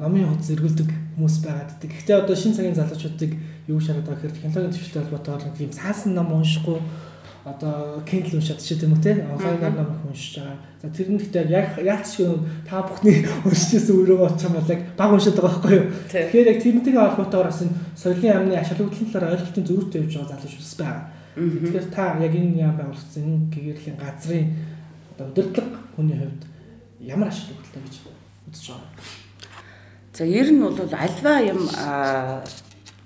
номын 0.00 0.28
хуудас 0.32 0.50
эргүүлдэг 0.56 0.88
хүмүүс 0.88 1.36
байгаад 1.44 1.70
байдаг. 1.76 1.90
Гэхдээ 1.92 2.16
одоо 2.24 2.36
шинэ 2.36 2.56
цагийн 2.56 2.78
залуучуудыг 2.80 3.32
юу 3.68 3.80
шараад 3.80 4.08
байгаа 4.08 4.24
гэхээр 4.24 4.36
технологийн 4.40 4.72
төвчтэй 4.72 5.02
холбоотойгоор 5.04 5.44
нэг 5.44 5.56
тийм 5.58 5.70
цаасан 5.76 6.14
ном 6.16 6.32
уншихгүй 6.32 6.78
одоо 7.44 8.02
Kindle 8.04 8.36
уншаад 8.36 8.60
ч 8.60 8.76
гэдэм 8.76 8.92
үү 8.92 9.00
те 9.00 9.12
онлайн 9.24 9.72
ном 9.72 9.96
уншиж 10.04 10.44
байгаа. 10.44 10.60
За 10.84 10.88
тэр 10.92 11.08
нь 11.08 11.16
гэхдээ 11.16 11.48
яг 11.48 11.80
яач 11.80 12.04
ч 12.12 12.28
та 12.68 12.84
бүхний 12.84 13.24
уншижсэн 13.48 13.96
өөрөө 13.96 14.18
очих 14.28 14.52
юм 14.52 14.60
бол 14.60 14.68
яг 14.68 14.80
баг 14.92 15.10
уншаад 15.16 15.36
байгаа 15.40 15.48
байхгүй 15.56 15.74
юу. 15.80 15.88
Тэгэхээр 16.12 16.50
яг 16.52 16.58
тэрнтэйгээ 16.60 17.00
холбоотойгоор 17.00 17.48
бас 17.48 17.62
энэ 17.64 17.76
соёлын 17.96 18.36
амны 18.36 18.54
ач 18.60 18.68
холбогдлолоор 18.68 19.32
ойлголтын 19.32 19.64
зөрүүтэй 19.64 20.00
явж 20.04 20.12
байгаа 20.20 20.36
залууч 20.36 20.56
ус 20.60 20.74
байгаа. 20.76 21.04
Тэгэхээр 21.40 21.86
та 21.88 22.04
яг 22.20 22.34
энэ 22.36 22.60
яам 22.60 22.76
байгуулсан 22.76 23.24
энэ 23.24 23.48
гэгэрлийн 23.48 23.96
газрын 23.96 24.46
одоо 25.16 25.24
удирдлага 25.32 25.80
хүний 25.96 26.18
хувьд 26.20 26.42
ямар 27.00 27.32
холбогдолтой 27.32 27.82
гэж 27.88 27.94
үзэж 28.52 28.66
байгаа. 28.68 28.92
За 30.12 30.24
ер 30.28 30.48
нь 30.52 30.60
бол 30.60 30.76
альва 30.76 31.34
юм 31.40 31.64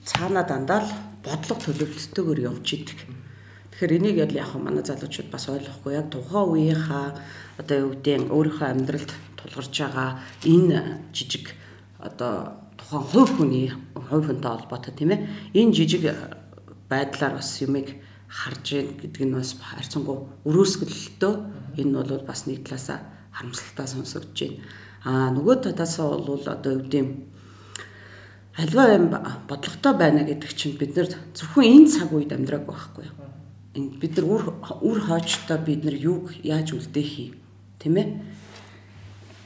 цаанаа 0.02 0.42
дандаа 0.42 0.82
л 0.82 0.90
бодлого 1.22 1.62
төлөвлөлтөөр 1.62 2.38
явж 2.50 2.66
идэг 2.74 3.13
Тэгэхээр 3.74 3.98
энийг 3.98 4.16
ял 4.22 4.30
яг 4.38 4.54
манай 4.54 4.86
залуучууд 4.86 5.34
бас 5.34 5.50
ойлгохгүй. 5.50 5.98
Яг 5.98 6.06
тухайн 6.06 6.46
үеийнхаа 6.46 7.18
одоо 7.58 7.76
юу 7.82 7.98
гэдэг 7.98 8.30
өөрийнхөө 8.30 8.68
амьдралд 8.70 9.10
тулгарч 9.34 9.74
байгаа 9.74 10.22
энэ 10.46 11.10
жижиг 11.10 11.58
одоо 11.98 12.54
тухайн 12.78 13.02
хувь 13.02 13.34
хүний 13.34 13.74
хувь 13.98 14.30
хүнтэй 14.30 14.46
холбоотой 14.54 14.94
тийм 14.94 15.10
ээ. 15.10 15.26
Энэ 15.58 15.74
жижиг 15.74 16.06
байдлаар 16.86 17.34
бас 17.42 17.50
юмыг 17.66 17.98
харж 18.30 18.66
ийн 18.78 18.94
гэдэг 18.94 19.22
нь 19.26 19.34
бас 19.34 19.58
харьцангуй 19.58 20.22
өрөөсгөлтөө 20.46 21.34
энэ 21.74 21.98
бол 21.98 22.22
бас 22.22 22.46
нэг 22.46 22.62
талаасаа 22.62 23.02
харамсалтай 23.34 23.86
сонсогдож 23.90 24.38
байна. 24.38 24.62
Аа 25.02 25.34
нөгөө 25.34 25.66
талаасаа 25.66 26.22
бол 26.22 26.38
одоо 26.46 26.78
юу 26.78 26.86
гэдэг 26.86 27.06
альва 28.54 28.84
юм 28.94 29.10
бодлоготой 29.50 29.94
байна 29.98 30.22
гэдэг 30.22 30.50
чинь 30.54 30.78
бид 30.78 30.94
нар 30.94 31.10
зөвхөн 31.34 31.66
энэ 31.66 31.90
цаг 31.90 32.14
үед 32.14 32.30
амьдраагүй 32.30 32.70
байхгүй 32.70 33.10
бид 33.74 34.16
нар 34.16 34.26
үр 34.26 34.44
үр 34.80 34.98
хойчтой 35.02 35.58
бид 35.58 35.84
нар 35.84 35.94
юг 35.98 36.30
яаж 36.42 36.72
үлдээх 36.78 37.12
юм 37.18 37.34
тийм 37.82 37.96
ээ 37.98 38.08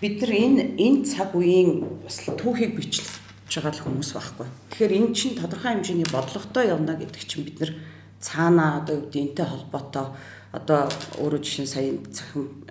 бид 0.01 0.21
нар 0.21 0.33
энэ 0.33 0.63
энэ 0.77 1.05
цаг 1.09 1.33
үеийн 1.35 2.05
бас 2.05 2.23
түүхийг 2.29 2.77
бичлж 2.77 3.09
байгаа 3.49 3.73
л 3.73 3.85
хүмүүс 3.89 4.13
байхгүй. 4.13 4.47
Тэгэхээр 4.71 4.93
эн 4.95 5.07
чинь 5.17 5.41
тодорхой 5.41 5.73
хэмжээний 5.75 6.07
бодлоготой 6.13 6.69
явна 6.69 6.95
гэдэг 7.01 7.25
чинь 7.25 7.49
бид 7.49 7.59
нар 7.59 7.73
цаанаа 8.21 8.85
одоо 8.85 9.01
юу 9.01 9.05
гэдэг 9.09 9.23
энтэй 9.25 9.47
холбоотой 9.49 10.07
одоо 10.53 10.81
өөрөө 11.19 11.41
жишээ 11.41 11.67
сая 11.67 11.91
цахим 12.13 12.69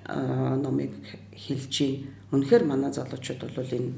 номыг 0.62 0.94
хэлж 1.34 1.74
гин. 1.74 2.14
Үнэхээр 2.32 2.64
манай 2.64 2.94
залуучууд 2.94 3.42
бол 3.58 3.74
энэ 3.74 3.92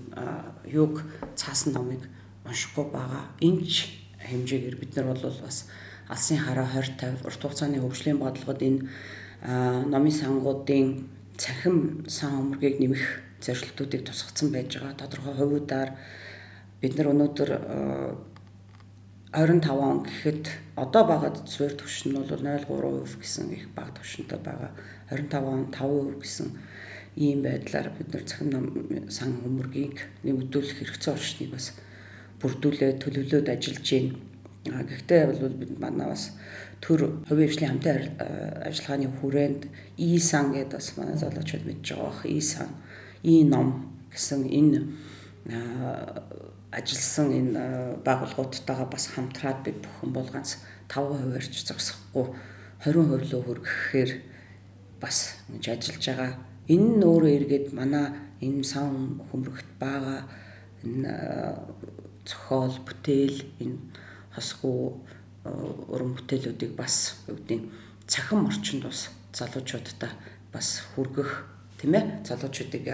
юг 0.71 1.03
цаасан 1.35 1.75
номыг 1.75 2.01
уншихгүй 2.47 2.85
байгаа. 2.89 3.29
Энч 3.43 3.91
хэмжээгээр 4.23 4.77
бид 4.79 4.95
нар 4.95 5.13
бол 5.13 5.21
бас 5.43 5.67
алсын 6.09 6.37
хараа 6.41 6.65
20 6.65 6.97
50 7.21 7.25
урт 7.25 7.41
хугацааны 7.41 7.79
хөгжлийн 7.79 8.17
бодлогод 8.17 8.61
энэ 8.61 8.81
номын 9.93 10.11
сангуудын 10.11 11.05
цахим 11.37 12.03
сан 12.07 12.31
өмөргийг 12.41 12.81
нэмэх 12.81 13.03
зорилтуудыг 13.45 14.03
тусгацсан 14.03 14.51
байж 14.51 14.75
байгаа. 14.75 14.99
Тодорхой 14.99 15.33
хувиудаар 15.37 15.89
бид 16.81 16.97
нар 16.97 17.07
өнөөдөр 17.13 17.49
25 19.31 19.69
он 19.69 20.03
гэхэд 20.03 20.49
одоо 20.75 21.03
багад 21.05 21.35
суурь 21.45 21.77
түвшин 21.77 22.11
нь 22.11 22.17
бол 22.17 22.25
0.3% 22.25 23.21
гэсэн 23.21 23.53
их 23.53 23.69
бага 23.77 23.93
түвшинтэй 24.01 24.39
байгаа. 24.41 24.71
25 25.13 25.45
он 25.45 25.69
5% 25.71 26.19
гэсэн 26.19 26.47
ийм 27.15 27.43
байдлаар 27.45 27.93
бид 27.93 28.09
нар 28.09 28.23
цахим 28.25 28.49
сан 29.09 29.37
өмөргийг 29.45 30.09
нэмэгдүүлэх 30.25 30.81
хэрэгцээ 30.81 31.13
орчныг 31.13 31.49
бас 31.53 31.77
бүрдүүлээд 32.41 32.97
төлөвлөөд 33.05 33.47
ажиллаж 33.53 33.85
байна. 33.85 34.28
Гэхдээ 34.69 35.21
бол 35.27 35.49
бид 35.57 35.79
манай 35.79 36.07
бас 36.13 36.33
төр 36.81 37.23
хувийн 37.27 37.49
хвшлийн 37.49 37.71
хамтын 37.79 37.97
ажиллагааны 38.67 39.09
хүрээнд 39.19 39.61
И-сан 39.97 40.53
гэдэг 40.53 40.77
бас 40.79 40.89
манай 40.97 41.17
залуучууд 41.17 41.65
мэдж 41.65 41.85
байгаа 41.91 42.09
бах. 42.09 42.25
И-сан, 42.25 42.69
И-ном 43.23 43.67
гэсэн 44.13 44.47
энэ 44.47 44.79
ажилласан 46.71 47.27
энэ 47.33 47.61
байгууллагуудтайгаа 48.05 48.87
бас 48.87 49.05
хамтраад 49.13 49.59
бид 49.65 49.81
бүхэн 49.81 50.11
бол 50.13 50.29
ганц 50.29 50.61
5% 50.87 51.33
орч 51.35 51.53
зогсохгүй 51.65 52.25
20% 52.85 53.33
рүү 53.33 53.41
хүргэхээр 53.43 54.11
бас 55.01 55.41
ингэж 55.49 55.65
ажиллаж 55.73 56.05
байгаа. 56.05 56.31
Энэ 56.69 56.89
нь 56.97 57.05
өөрөө 57.09 57.31
эргээд 57.37 57.67
манай 57.73 58.13
энэ 58.45 58.63
сан 58.63 59.17
хөмрөгт 59.31 59.69
байгаа 59.81 60.29
энэ 60.85 61.11
зохиол, 62.29 62.77
бүтээл, 62.85 63.39
энэ 63.63 63.77
хосгүй 64.39 64.95
уран 65.91 66.15
бүтээлүүдийг 66.15 66.73
бас 66.79 67.19
үүдийн 67.27 67.67
цахим 68.07 68.47
орчинд 68.47 68.87
бас 68.87 69.11
залуучуудтай 69.35 70.11
бас 70.53 70.87
хүргэх 70.95 71.45
тийм 71.77 71.93
ээ 71.99 72.23
залуучуудыг 72.23 72.85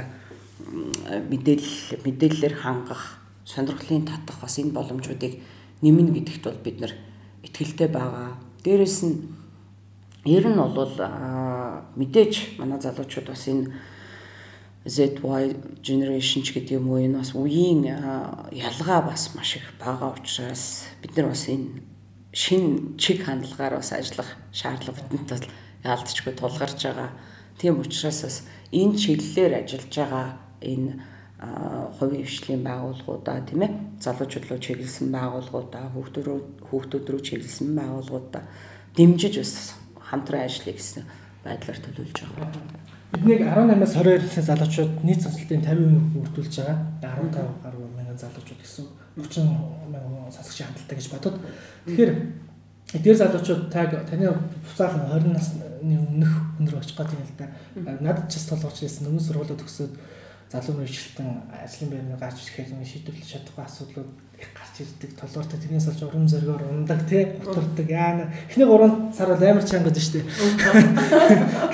мэдээлэл 1.29 2.01
мэдээллээр 2.05 2.55
хангах 2.57 3.21
сонирхлын 3.45 4.09
татах 4.09 4.41
бас 4.41 4.57
энэ 4.57 4.73
боломжуудыг 4.73 5.33
нэмнэ 5.81 6.11
гэдэгт 6.17 6.43
бол 6.49 6.61
бид 6.65 6.77
нар 6.81 6.93
итгэлтэй 7.45 7.89
байгаа. 7.93 8.41
Дээрээс 8.65 8.99
нь 9.05 9.15
ер 10.25 10.45
нь 10.49 10.57
бол 10.57 10.95
мэдээж 11.95 12.57
манай 12.57 12.81
залуучууд 12.81 13.27
бас 13.29 13.45
энэ 13.47 13.69
ZY 14.85 15.57
generation 15.81 16.45
ч 16.45 16.53
гэдэг 16.53 16.77
юм 16.77 16.93
уу 16.93 17.01
энэ 17.01 17.17
бас 17.17 17.33
үеийн 17.33 17.89
ялгаа 18.53 19.01
бас 19.01 19.33
маш 19.33 19.57
их 19.57 19.65
байгаа 19.81 20.13
учраас 20.13 20.85
бид 21.01 21.17
нар 21.17 21.33
бас 21.33 21.49
энэ 21.49 21.81
шин 22.29 22.93
чиг 23.01 23.25
хандлагаар 23.25 23.81
бас 23.81 23.89
ажиллах 23.97 24.37
шаардлагатай 24.53 25.19
тул 25.25 25.45
яалтчгүй 25.81 26.33
тулгарч 26.37 26.85
байгаа. 26.85 27.09
Тийм 27.57 27.81
учраас 27.81 28.21
бас 28.21 28.37
энэ 28.69 28.93
чиглэлээр 29.01 29.53
ажиллаж 29.65 29.89
байгаа 29.89 30.27
энэ 30.61 31.01
хувийн 31.97 32.25
хвшлийн 32.29 32.61
байгууллагуудаа 32.61 33.41
тийм 33.41 33.65
ээ 33.65 33.73
залуучууд 34.05 34.45
руу 34.53 34.59
чиглэсэн 34.61 35.09
байгууллагуудаа 35.09 35.97
хүүхдүүд 35.97 36.25
рүү 36.29 36.39
хүүхдүүд 36.69 37.05
рүү 37.09 37.21
чиглэсэн 37.25 37.73
байгууллагуудаа 37.73 38.43
дэмжиж 38.93 39.33
бас 39.41 39.53
хамтран 39.97 40.45
ажиллая 40.45 40.77
гэсэн 40.77 41.03
байдлаар 41.45 41.79
төлөвлөж 41.85 42.17
байгаа. 42.25 42.49
Биднийг 43.13 43.41
18-аас 43.45 43.93
22 43.95 44.25
насны 44.25 44.43
залуучууд 44.49 44.93
нийт 45.05 45.21
сонсолтын 45.21 45.61
50% 45.61 46.17
бүрдүүлж 46.17 46.55
байгаа. 46.59 46.77
15 47.05 47.63
гаруй 47.63 47.85
мянган 47.95 48.17
залуучууд 48.17 48.61
гэсэн 48.65 48.85
30 49.15 49.45
мянган 49.93 50.33
сонсогчийн 50.33 50.67
хамталтай 50.67 50.97
гэж 50.97 51.07
бодод. 51.13 51.37
Тэгэхээр 51.85 52.11
эдгээр 52.97 53.21
залуучууд 53.21 53.63
таг 53.71 53.93
таны 54.09 54.33
буцаахан 54.65 55.05
20 55.07 55.31
насны 55.31 55.63
өмнөх 55.79 56.33
өнөр 56.59 56.81
очих 56.81 56.97
гэдэг 56.97 57.13
юм 57.13 57.23
л 57.23 57.37
да. 57.37 57.47
Надад 58.01 58.27
ч 58.27 58.41
бас 58.41 58.49
толгойч 58.49 58.81
байсан. 58.83 59.07
Өмнө 59.07 59.21
сургуулиуд 59.21 59.61
төгсөөд 59.61 59.93
залуу 60.51 60.81
мэрэгчлэн 60.81 61.29
ажлын 61.51 61.89
байрны 61.93 62.17
гарч 62.17 62.37
ирэхээр 62.41 62.77
нэг 62.77 62.89
шийдвэрлэж 62.89 63.27
чадахгүй 63.31 63.63
асуудлууд 63.65 64.09
гарч 64.55 64.75
ирдэг. 64.83 65.11
Толгоортой 65.19 65.59
тэрнээс 65.59 65.87
олж 65.91 66.01
урам 66.03 66.27
зоригоор 66.27 66.63
ундаг 66.67 67.07
тий 67.09 67.23
гутардаг. 67.39 67.87
Яа 67.89 68.27
эхний 68.49 68.65
3 68.65 69.15
сар 69.15 69.29
бол 69.31 69.43
амар 69.43 69.63
чангад 69.63 69.97
шүү 69.97 70.19
дээ. 70.19 70.25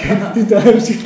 Карантинд 0.02 0.52
амар 0.54 0.80
шиг. 0.82 1.00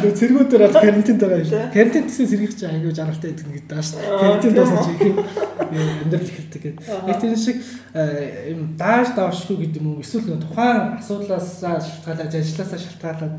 Цэргүүдээр 0.00 0.62
бол 0.64 0.78
карантинд 0.78 1.20
байгаа 1.20 1.44
шүү. 1.44 1.60
Карантинд 1.74 2.06
гэсэн 2.08 2.30
сэргийх 2.30 2.54
чинь 2.54 2.70
аягүй 2.70 2.94
жаргалтай 2.94 3.30
гэдэг 3.34 3.46
нэг 3.50 3.64
даа 3.66 3.82
шүү. 3.82 4.00
Карантинд 4.00 4.54
дуусаж 4.54 4.86
их 4.94 5.02
амьдрал 5.70 6.30
эхэлдэг 6.30 6.62
гэдэг. 6.62 6.84
Яг 7.10 7.18
тэр 7.20 7.36
шиг 7.36 7.58
юм 8.50 8.60
daаш 8.78 9.08
давшгүй 9.18 9.56
гэдэг 9.66 9.82
юм 9.82 9.98
уу 9.98 10.02
эсвэл 10.02 10.38
тухайн 10.38 10.98
асуудлаас 11.02 11.60
шалтгаалаад 11.60 12.34
ажилласаа 12.34 12.78
шалтгаалаад 12.78 13.34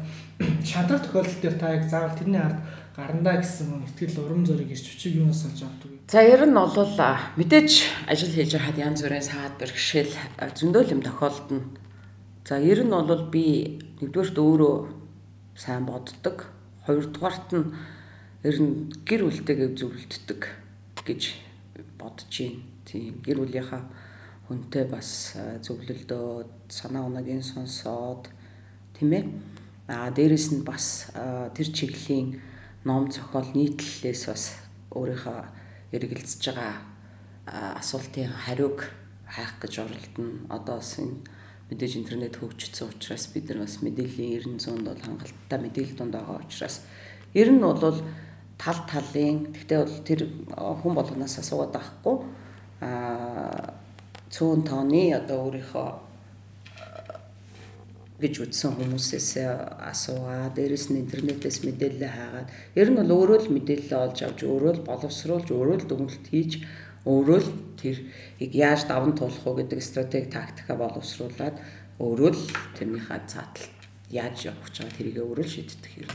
шантрах 0.64 1.02
тохиолдол 1.06 1.40
дээр 1.42 1.56
та 1.56 1.74
яг 1.76 1.84
заавал 1.90 2.18
тэрний 2.18 2.42
ард 2.42 2.60
гарандаа 2.96 3.40
гэсэн 3.40 3.88
ихтгэл 3.88 4.26
урам 4.26 4.46
зориг 4.46 4.70
ирч 4.72 4.86
хүчиг 4.92 5.16
юунаас 5.16 5.46
олж 5.48 5.64
авдаг? 5.64 5.91
За 6.12 6.20
ер 6.20 6.44
нь 6.44 6.52
бол 6.52 6.76
мэдээж 7.40 7.72
ажил 8.12 8.36
хийж 8.36 8.52
байхад 8.52 8.76
янз 8.76 9.00
бүрийн 9.00 9.24
саад 9.24 9.56
бэрхшээл 9.56 10.12
зөндөл 10.60 10.92
юм 10.92 11.00
тохиолдно. 11.00 11.64
За 12.44 12.60
ер 12.60 12.84
нь 12.84 12.92
бол 12.92 13.32
би 13.32 13.80
нэгдүгээрт 14.04 14.36
өөрөө 14.36 14.76
сайн 15.56 15.88
боддог. 15.88 16.52
Хоёрдугаарт 16.84 17.56
нь 17.56 17.72
ер 18.44 18.58
нь 18.60 18.92
гэр 19.08 19.24
бүлтэйгээ 19.24 19.72
зөвлөддөг 19.72 20.42
гэж 21.08 21.22
бодож 21.96 22.28
байна. 22.28 22.60
Тийм 22.84 23.24
гэр 23.24 23.48
бүлийнхаа 23.48 23.88
хүнтэй 24.52 24.92
бас 24.92 25.40
зөвлөлдөө 25.64 26.28
санаа 26.68 27.08
унагийн 27.08 27.40
сонсоод 27.40 28.28
тийм 29.00 29.16
ээ. 29.16 29.24
Аа 29.88 30.12
дээрэс 30.12 30.60
нь 30.60 30.68
бас 30.68 31.08
тэр 31.56 31.72
чиглийн 31.72 32.44
ном 32.84 33.08
зохиол 33.08 33.48
нийтлэлээс 33.56 34.24
бас 34.28 34.60
өөрийнхөө 34.92 35.61
эргэлзэж 35.92 36.44
байгаа 36.48 36.74
асуултын 37.80 38.32
хариуг 38.46 38.88
хайх 39.28 39.60
гэж 39.62 39.74
оролдоно. 39.84 40.48
Одоо 40.50 40.78
бас 40.80 41.00
энэ 41.00 41.24
мэдээж 41.72 41.94
интернет 41.96 42.36
хөгжсөн 42.36 42.92
учраас 42.92 43.28
бид 43.32 43.48
нар 43.50 43.64
бас 43.64 43.80
мэдээллийн 43.80 44.60
900-д 44.60 44.88
бол 44.92 45.06
хангалттай 45.08 45.60
мэдээлэл 45.60 45.98
дунд 45.98 46.14
байгаа 46.16 46.44
учраас 46.44 46.84
ер 47.34 47.50
нь 47.52 47.64
бол 47.64 48.00
тал 48.60 48.80
талын 48.92 49.56
гэхдээ 49.56 49.80
бол 49.80 49.98
тэр 50.04 50.22
хүн 50.52 50.94
болгоноос 51.00 51.40
асуугаад 51.40 51.72
байхгүй 51.72 52.16
а 52.84 53.74
цөөн 54.30 54.62
тооны 54.68 55.16
одоо 55.16 55.48
өөрийнхөө 55.48 56.11
гэж 58.22 58.34
үзсэн 58.46 58.78
хүмүүсээс 58.78 59.30
асуугаа. 59.82 60.54
Дээрэс 60.54 60.94
нь 60.94 61.02
интернетээс 61.02 61.66
мэдээлэл 61.66 62.06
хаагаад 62.06 62.50
ер 62.78 62.88
нь 62.94 63.00
бол 63.02 63.12
өөрөө 63.18 63.40
л 63.50 63.54
мэдээлэл 63.58 63.98
олж 64.06 64.18
авч 64.22 64.40
өөрөө 64.46 64.74
л 64.78 64.86
боловсруулж 64.86 65.48
өөрөө 65.50 65.78
л 65.82 65.90
дүгнэлт 65.90 66.26
хийж 66.30 66.52
өөрөө 67.10 67.40
л 67.42 67.50
тэрийг 67.82 68.54
яаж 68.54 68.86
даван 68.86 69.18
туулах 69.18 69.42
уу 69.42 69.58
гэдэг 69.58 69.82
стратеги 69.82 70.30
тактика 70.30 70.78
боловсруулад 70.78 71.58
өөрөө 71.98 72.30
л 72.30 72.42
тэрнийхээ 72.78 73.22
цааталт 73.26 73.74
яаж 74.14 74.46
явах 74.46 74.70
гэж 74.70 74.76
байгаа 74.86 74.98
тэрийг 74.98 75.18
өөрөө 75.26 75.46
л 75.46 75.54
шийддэг 75.58 75.94
юм. 76.06 76.12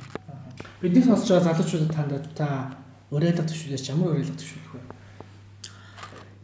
Бидний 0.79 1.03
сонсож 1.03 1.29
байгаа 1.43 1.51
залуучуудад 1.51 1.91
танд 1.91 2.15
та 2.39 2.71
уриалга 3.11 3.43
төвшүүлж 3.43 3.87
ямар 3.91 4.15
уриалга 4.15 4.39
төвшүүлэх 4.39 4.73
вэ? 4.79 4.83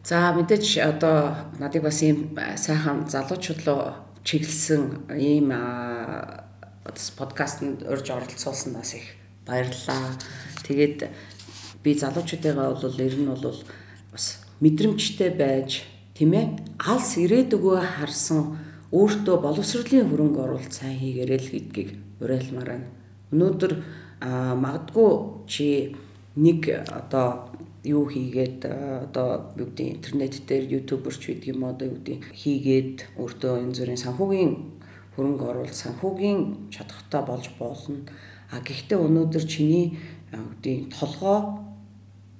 За 0.02 0.34
мэдээж 0.34 0.66
одоо 0.82 1.30
надыг 1.62 1.86
бас 1.86 2.02
ийм 2.02 2.34
сайхан 2.34 3.06
залуучууд 3.06 3.60
руу 3.62 4.01
чиглэсэн 4.24 5.10
ийм 5.18 5.50
подкастт 7.16 7.62
урьж 7.62 8.06
оролцуулсан 8.10 8.72
бас 8.74 8.94
их 8.94 9.06
баярлалаа. 9.46 10.14
Тэгээд 10.66 11.10
би 11.82 11.94
залуучуудыгаа 11.94 12.74
бол 12.78 13.00
ер 13.00 13.14
нь 13.18 13.26
бол 13.26 13.58
бас 14.12 14.38
мэдрэмжтэй 14.60 15.30
байж 15.34 15.82
тийм 16.14 16.32
ээ 16.34 16.46
алс 16.78 17.18
ирээдүгөө 17.18 17.78
харсан 17.98 18.58
өөртөө 18.92 19.36
боловсролын 19.42 20.10
хөрөнгө 20.10 20.40
оруулалт 20.44 20.72
сайн 20.72 20.98
хийгээрэй 21.00 21.40
л 21.40 21.52
гэдгийг 21.52 21.90
уриалмаар 22.22 22.68
байна. 22.70 22.88
Өнөөдөр 23.32 23.72
магадгүй 24.22 25.10
чи 25.48 25.66
нэг 26.36 26.68
одоо 26.86 27.51
юу 27.84 28.06
хийгээд 28.06 28.66
одоо 29.10 29.50
юу 29.58 29.66
гэдэг 29.74 29.86
интернет 29.98 30.34
дээр 30.46 30.64
ютуберч 30.82 31.26
гэдэг 31.26 31.50
юм 31.50 31.64
одоо 31.66 31.90
юу 31.90 31.98
гэдэг 31.98 32.30
хийгээд 32.30 33.18
өөртөө 33.18 33.52
энэ 33.66 33.74
зүрийн 33.74 33.98
санхүүгийн 33.98 34.52
хөрөнгө 35.18 35.44
оруулалт 35.50 35.74
санхүүгийн 35.74 36.70
чадхтай 36.70 37.22
болж 37.26 37.50
болно. 37.58 38.06
А 38.54 38.62
гэхдээ 38.62 38.98
өнөөдөр 39.02 39.44
чиний 39.50 39.98
гэдэг 40.30 40.94
толгоо 40.94 41.58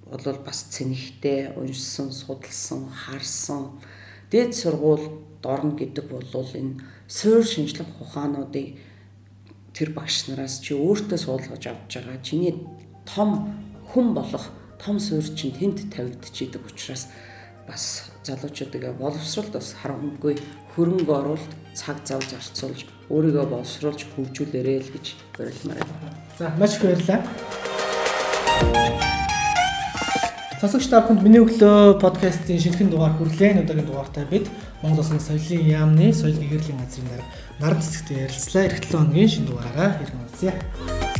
бол 0.06 0.38
бас 0.46 0.70
цэнэгтэй 0.70 1.58
уншсан, 1.58 2.12
судалсан, 2.12 2.86
харсан 2.86 3.82
дээд 4.30 4.54
сургуульд 4.54 5.42
орно 5.42 5.74
гэдэг 5.74 6.06
бол 6.06 6.22
энэ 6.54 6.78
суурь 7.08 7.42
шинжлэх 7.42 7.88
ухаануудыг 8.00 8.78
тэр 9.74 9.90
багш 9.90 10.28
нараас 10.28 10.60
чи 10.60 10.76
өөртөө 10.76 11.18
суулгаж 11.18 11.64
авч 11.66 11.92
байгаа. 11.96 12.22
Чиний 12.22 12.54
том 13.08 13.52
хүн 13.92 14.14
болох 14.14 14.52
том 14.84 14.98
суурь 14.98 15.30
чинь 15.34 15.54
тэнд 15.54 15.94
тавигдчихийдэг 15.94 16.66
учраас 16.66 17.06
бас 17.68 18.10
залуучуудыг 18.26 18.98
боловсролд 18.98 19.52
бас 19.54 19.76
харамгүй 19.78 20.34
хөрөнгө 20.74 21.12
оруулалт 21.12 21.52
цаг 21.74 22.02
зав 22.04 22.22
зарцуулж 22.26 22.86
өөрийгөө 23.06 23.46
боловсруулж 23.46 24.02
хөгжүүлээрэй 24.16 24.78
л 24.82 24.90
гэж 24.90 25.06
уриалмаар 25.38 25.86
байна. 25.86 26.16
За 26.38 26.50
маш 26.58 26.74
их 26.74 26.82
баярлалаа. 26.82 27.20
Сонсогч 30.60 30.86
та 30.90 31.02
бүхэнд 31.02 31.22
миний 31.22 31.42
өглөө 31.42 31.98
подкастын 32.02 32.58
шинэхэн 32.58 32.90
дугаар 32.90 33.14
хүрлээ. 33.18 33.62
Удаагийн 33.62 33.86
дугаартай 33.86 34.26
бид 34.30 34.46
Монгол 34.82 35.02
Улсын 35.02 35.18
соёлын 35.18 35.66
яамны 35.66 36.14
соёл 36.14 36.38
гэрлийн 36.38 36.78
газрын 36.78 37.10
дарга 37.10 37.30
наран 37.58 37.82
цэцэгтэй 37.82 38.26
ярилцлаа. 38.26 38.66
Эх 38.70 38.78
7 38.78 38.94
хоногийн 38.94 39.30
шинэ 39.30 39.46
дугаараараа 39.50 39.98
иргэн 40.02 40.22
уулзъя. 40.22 41.11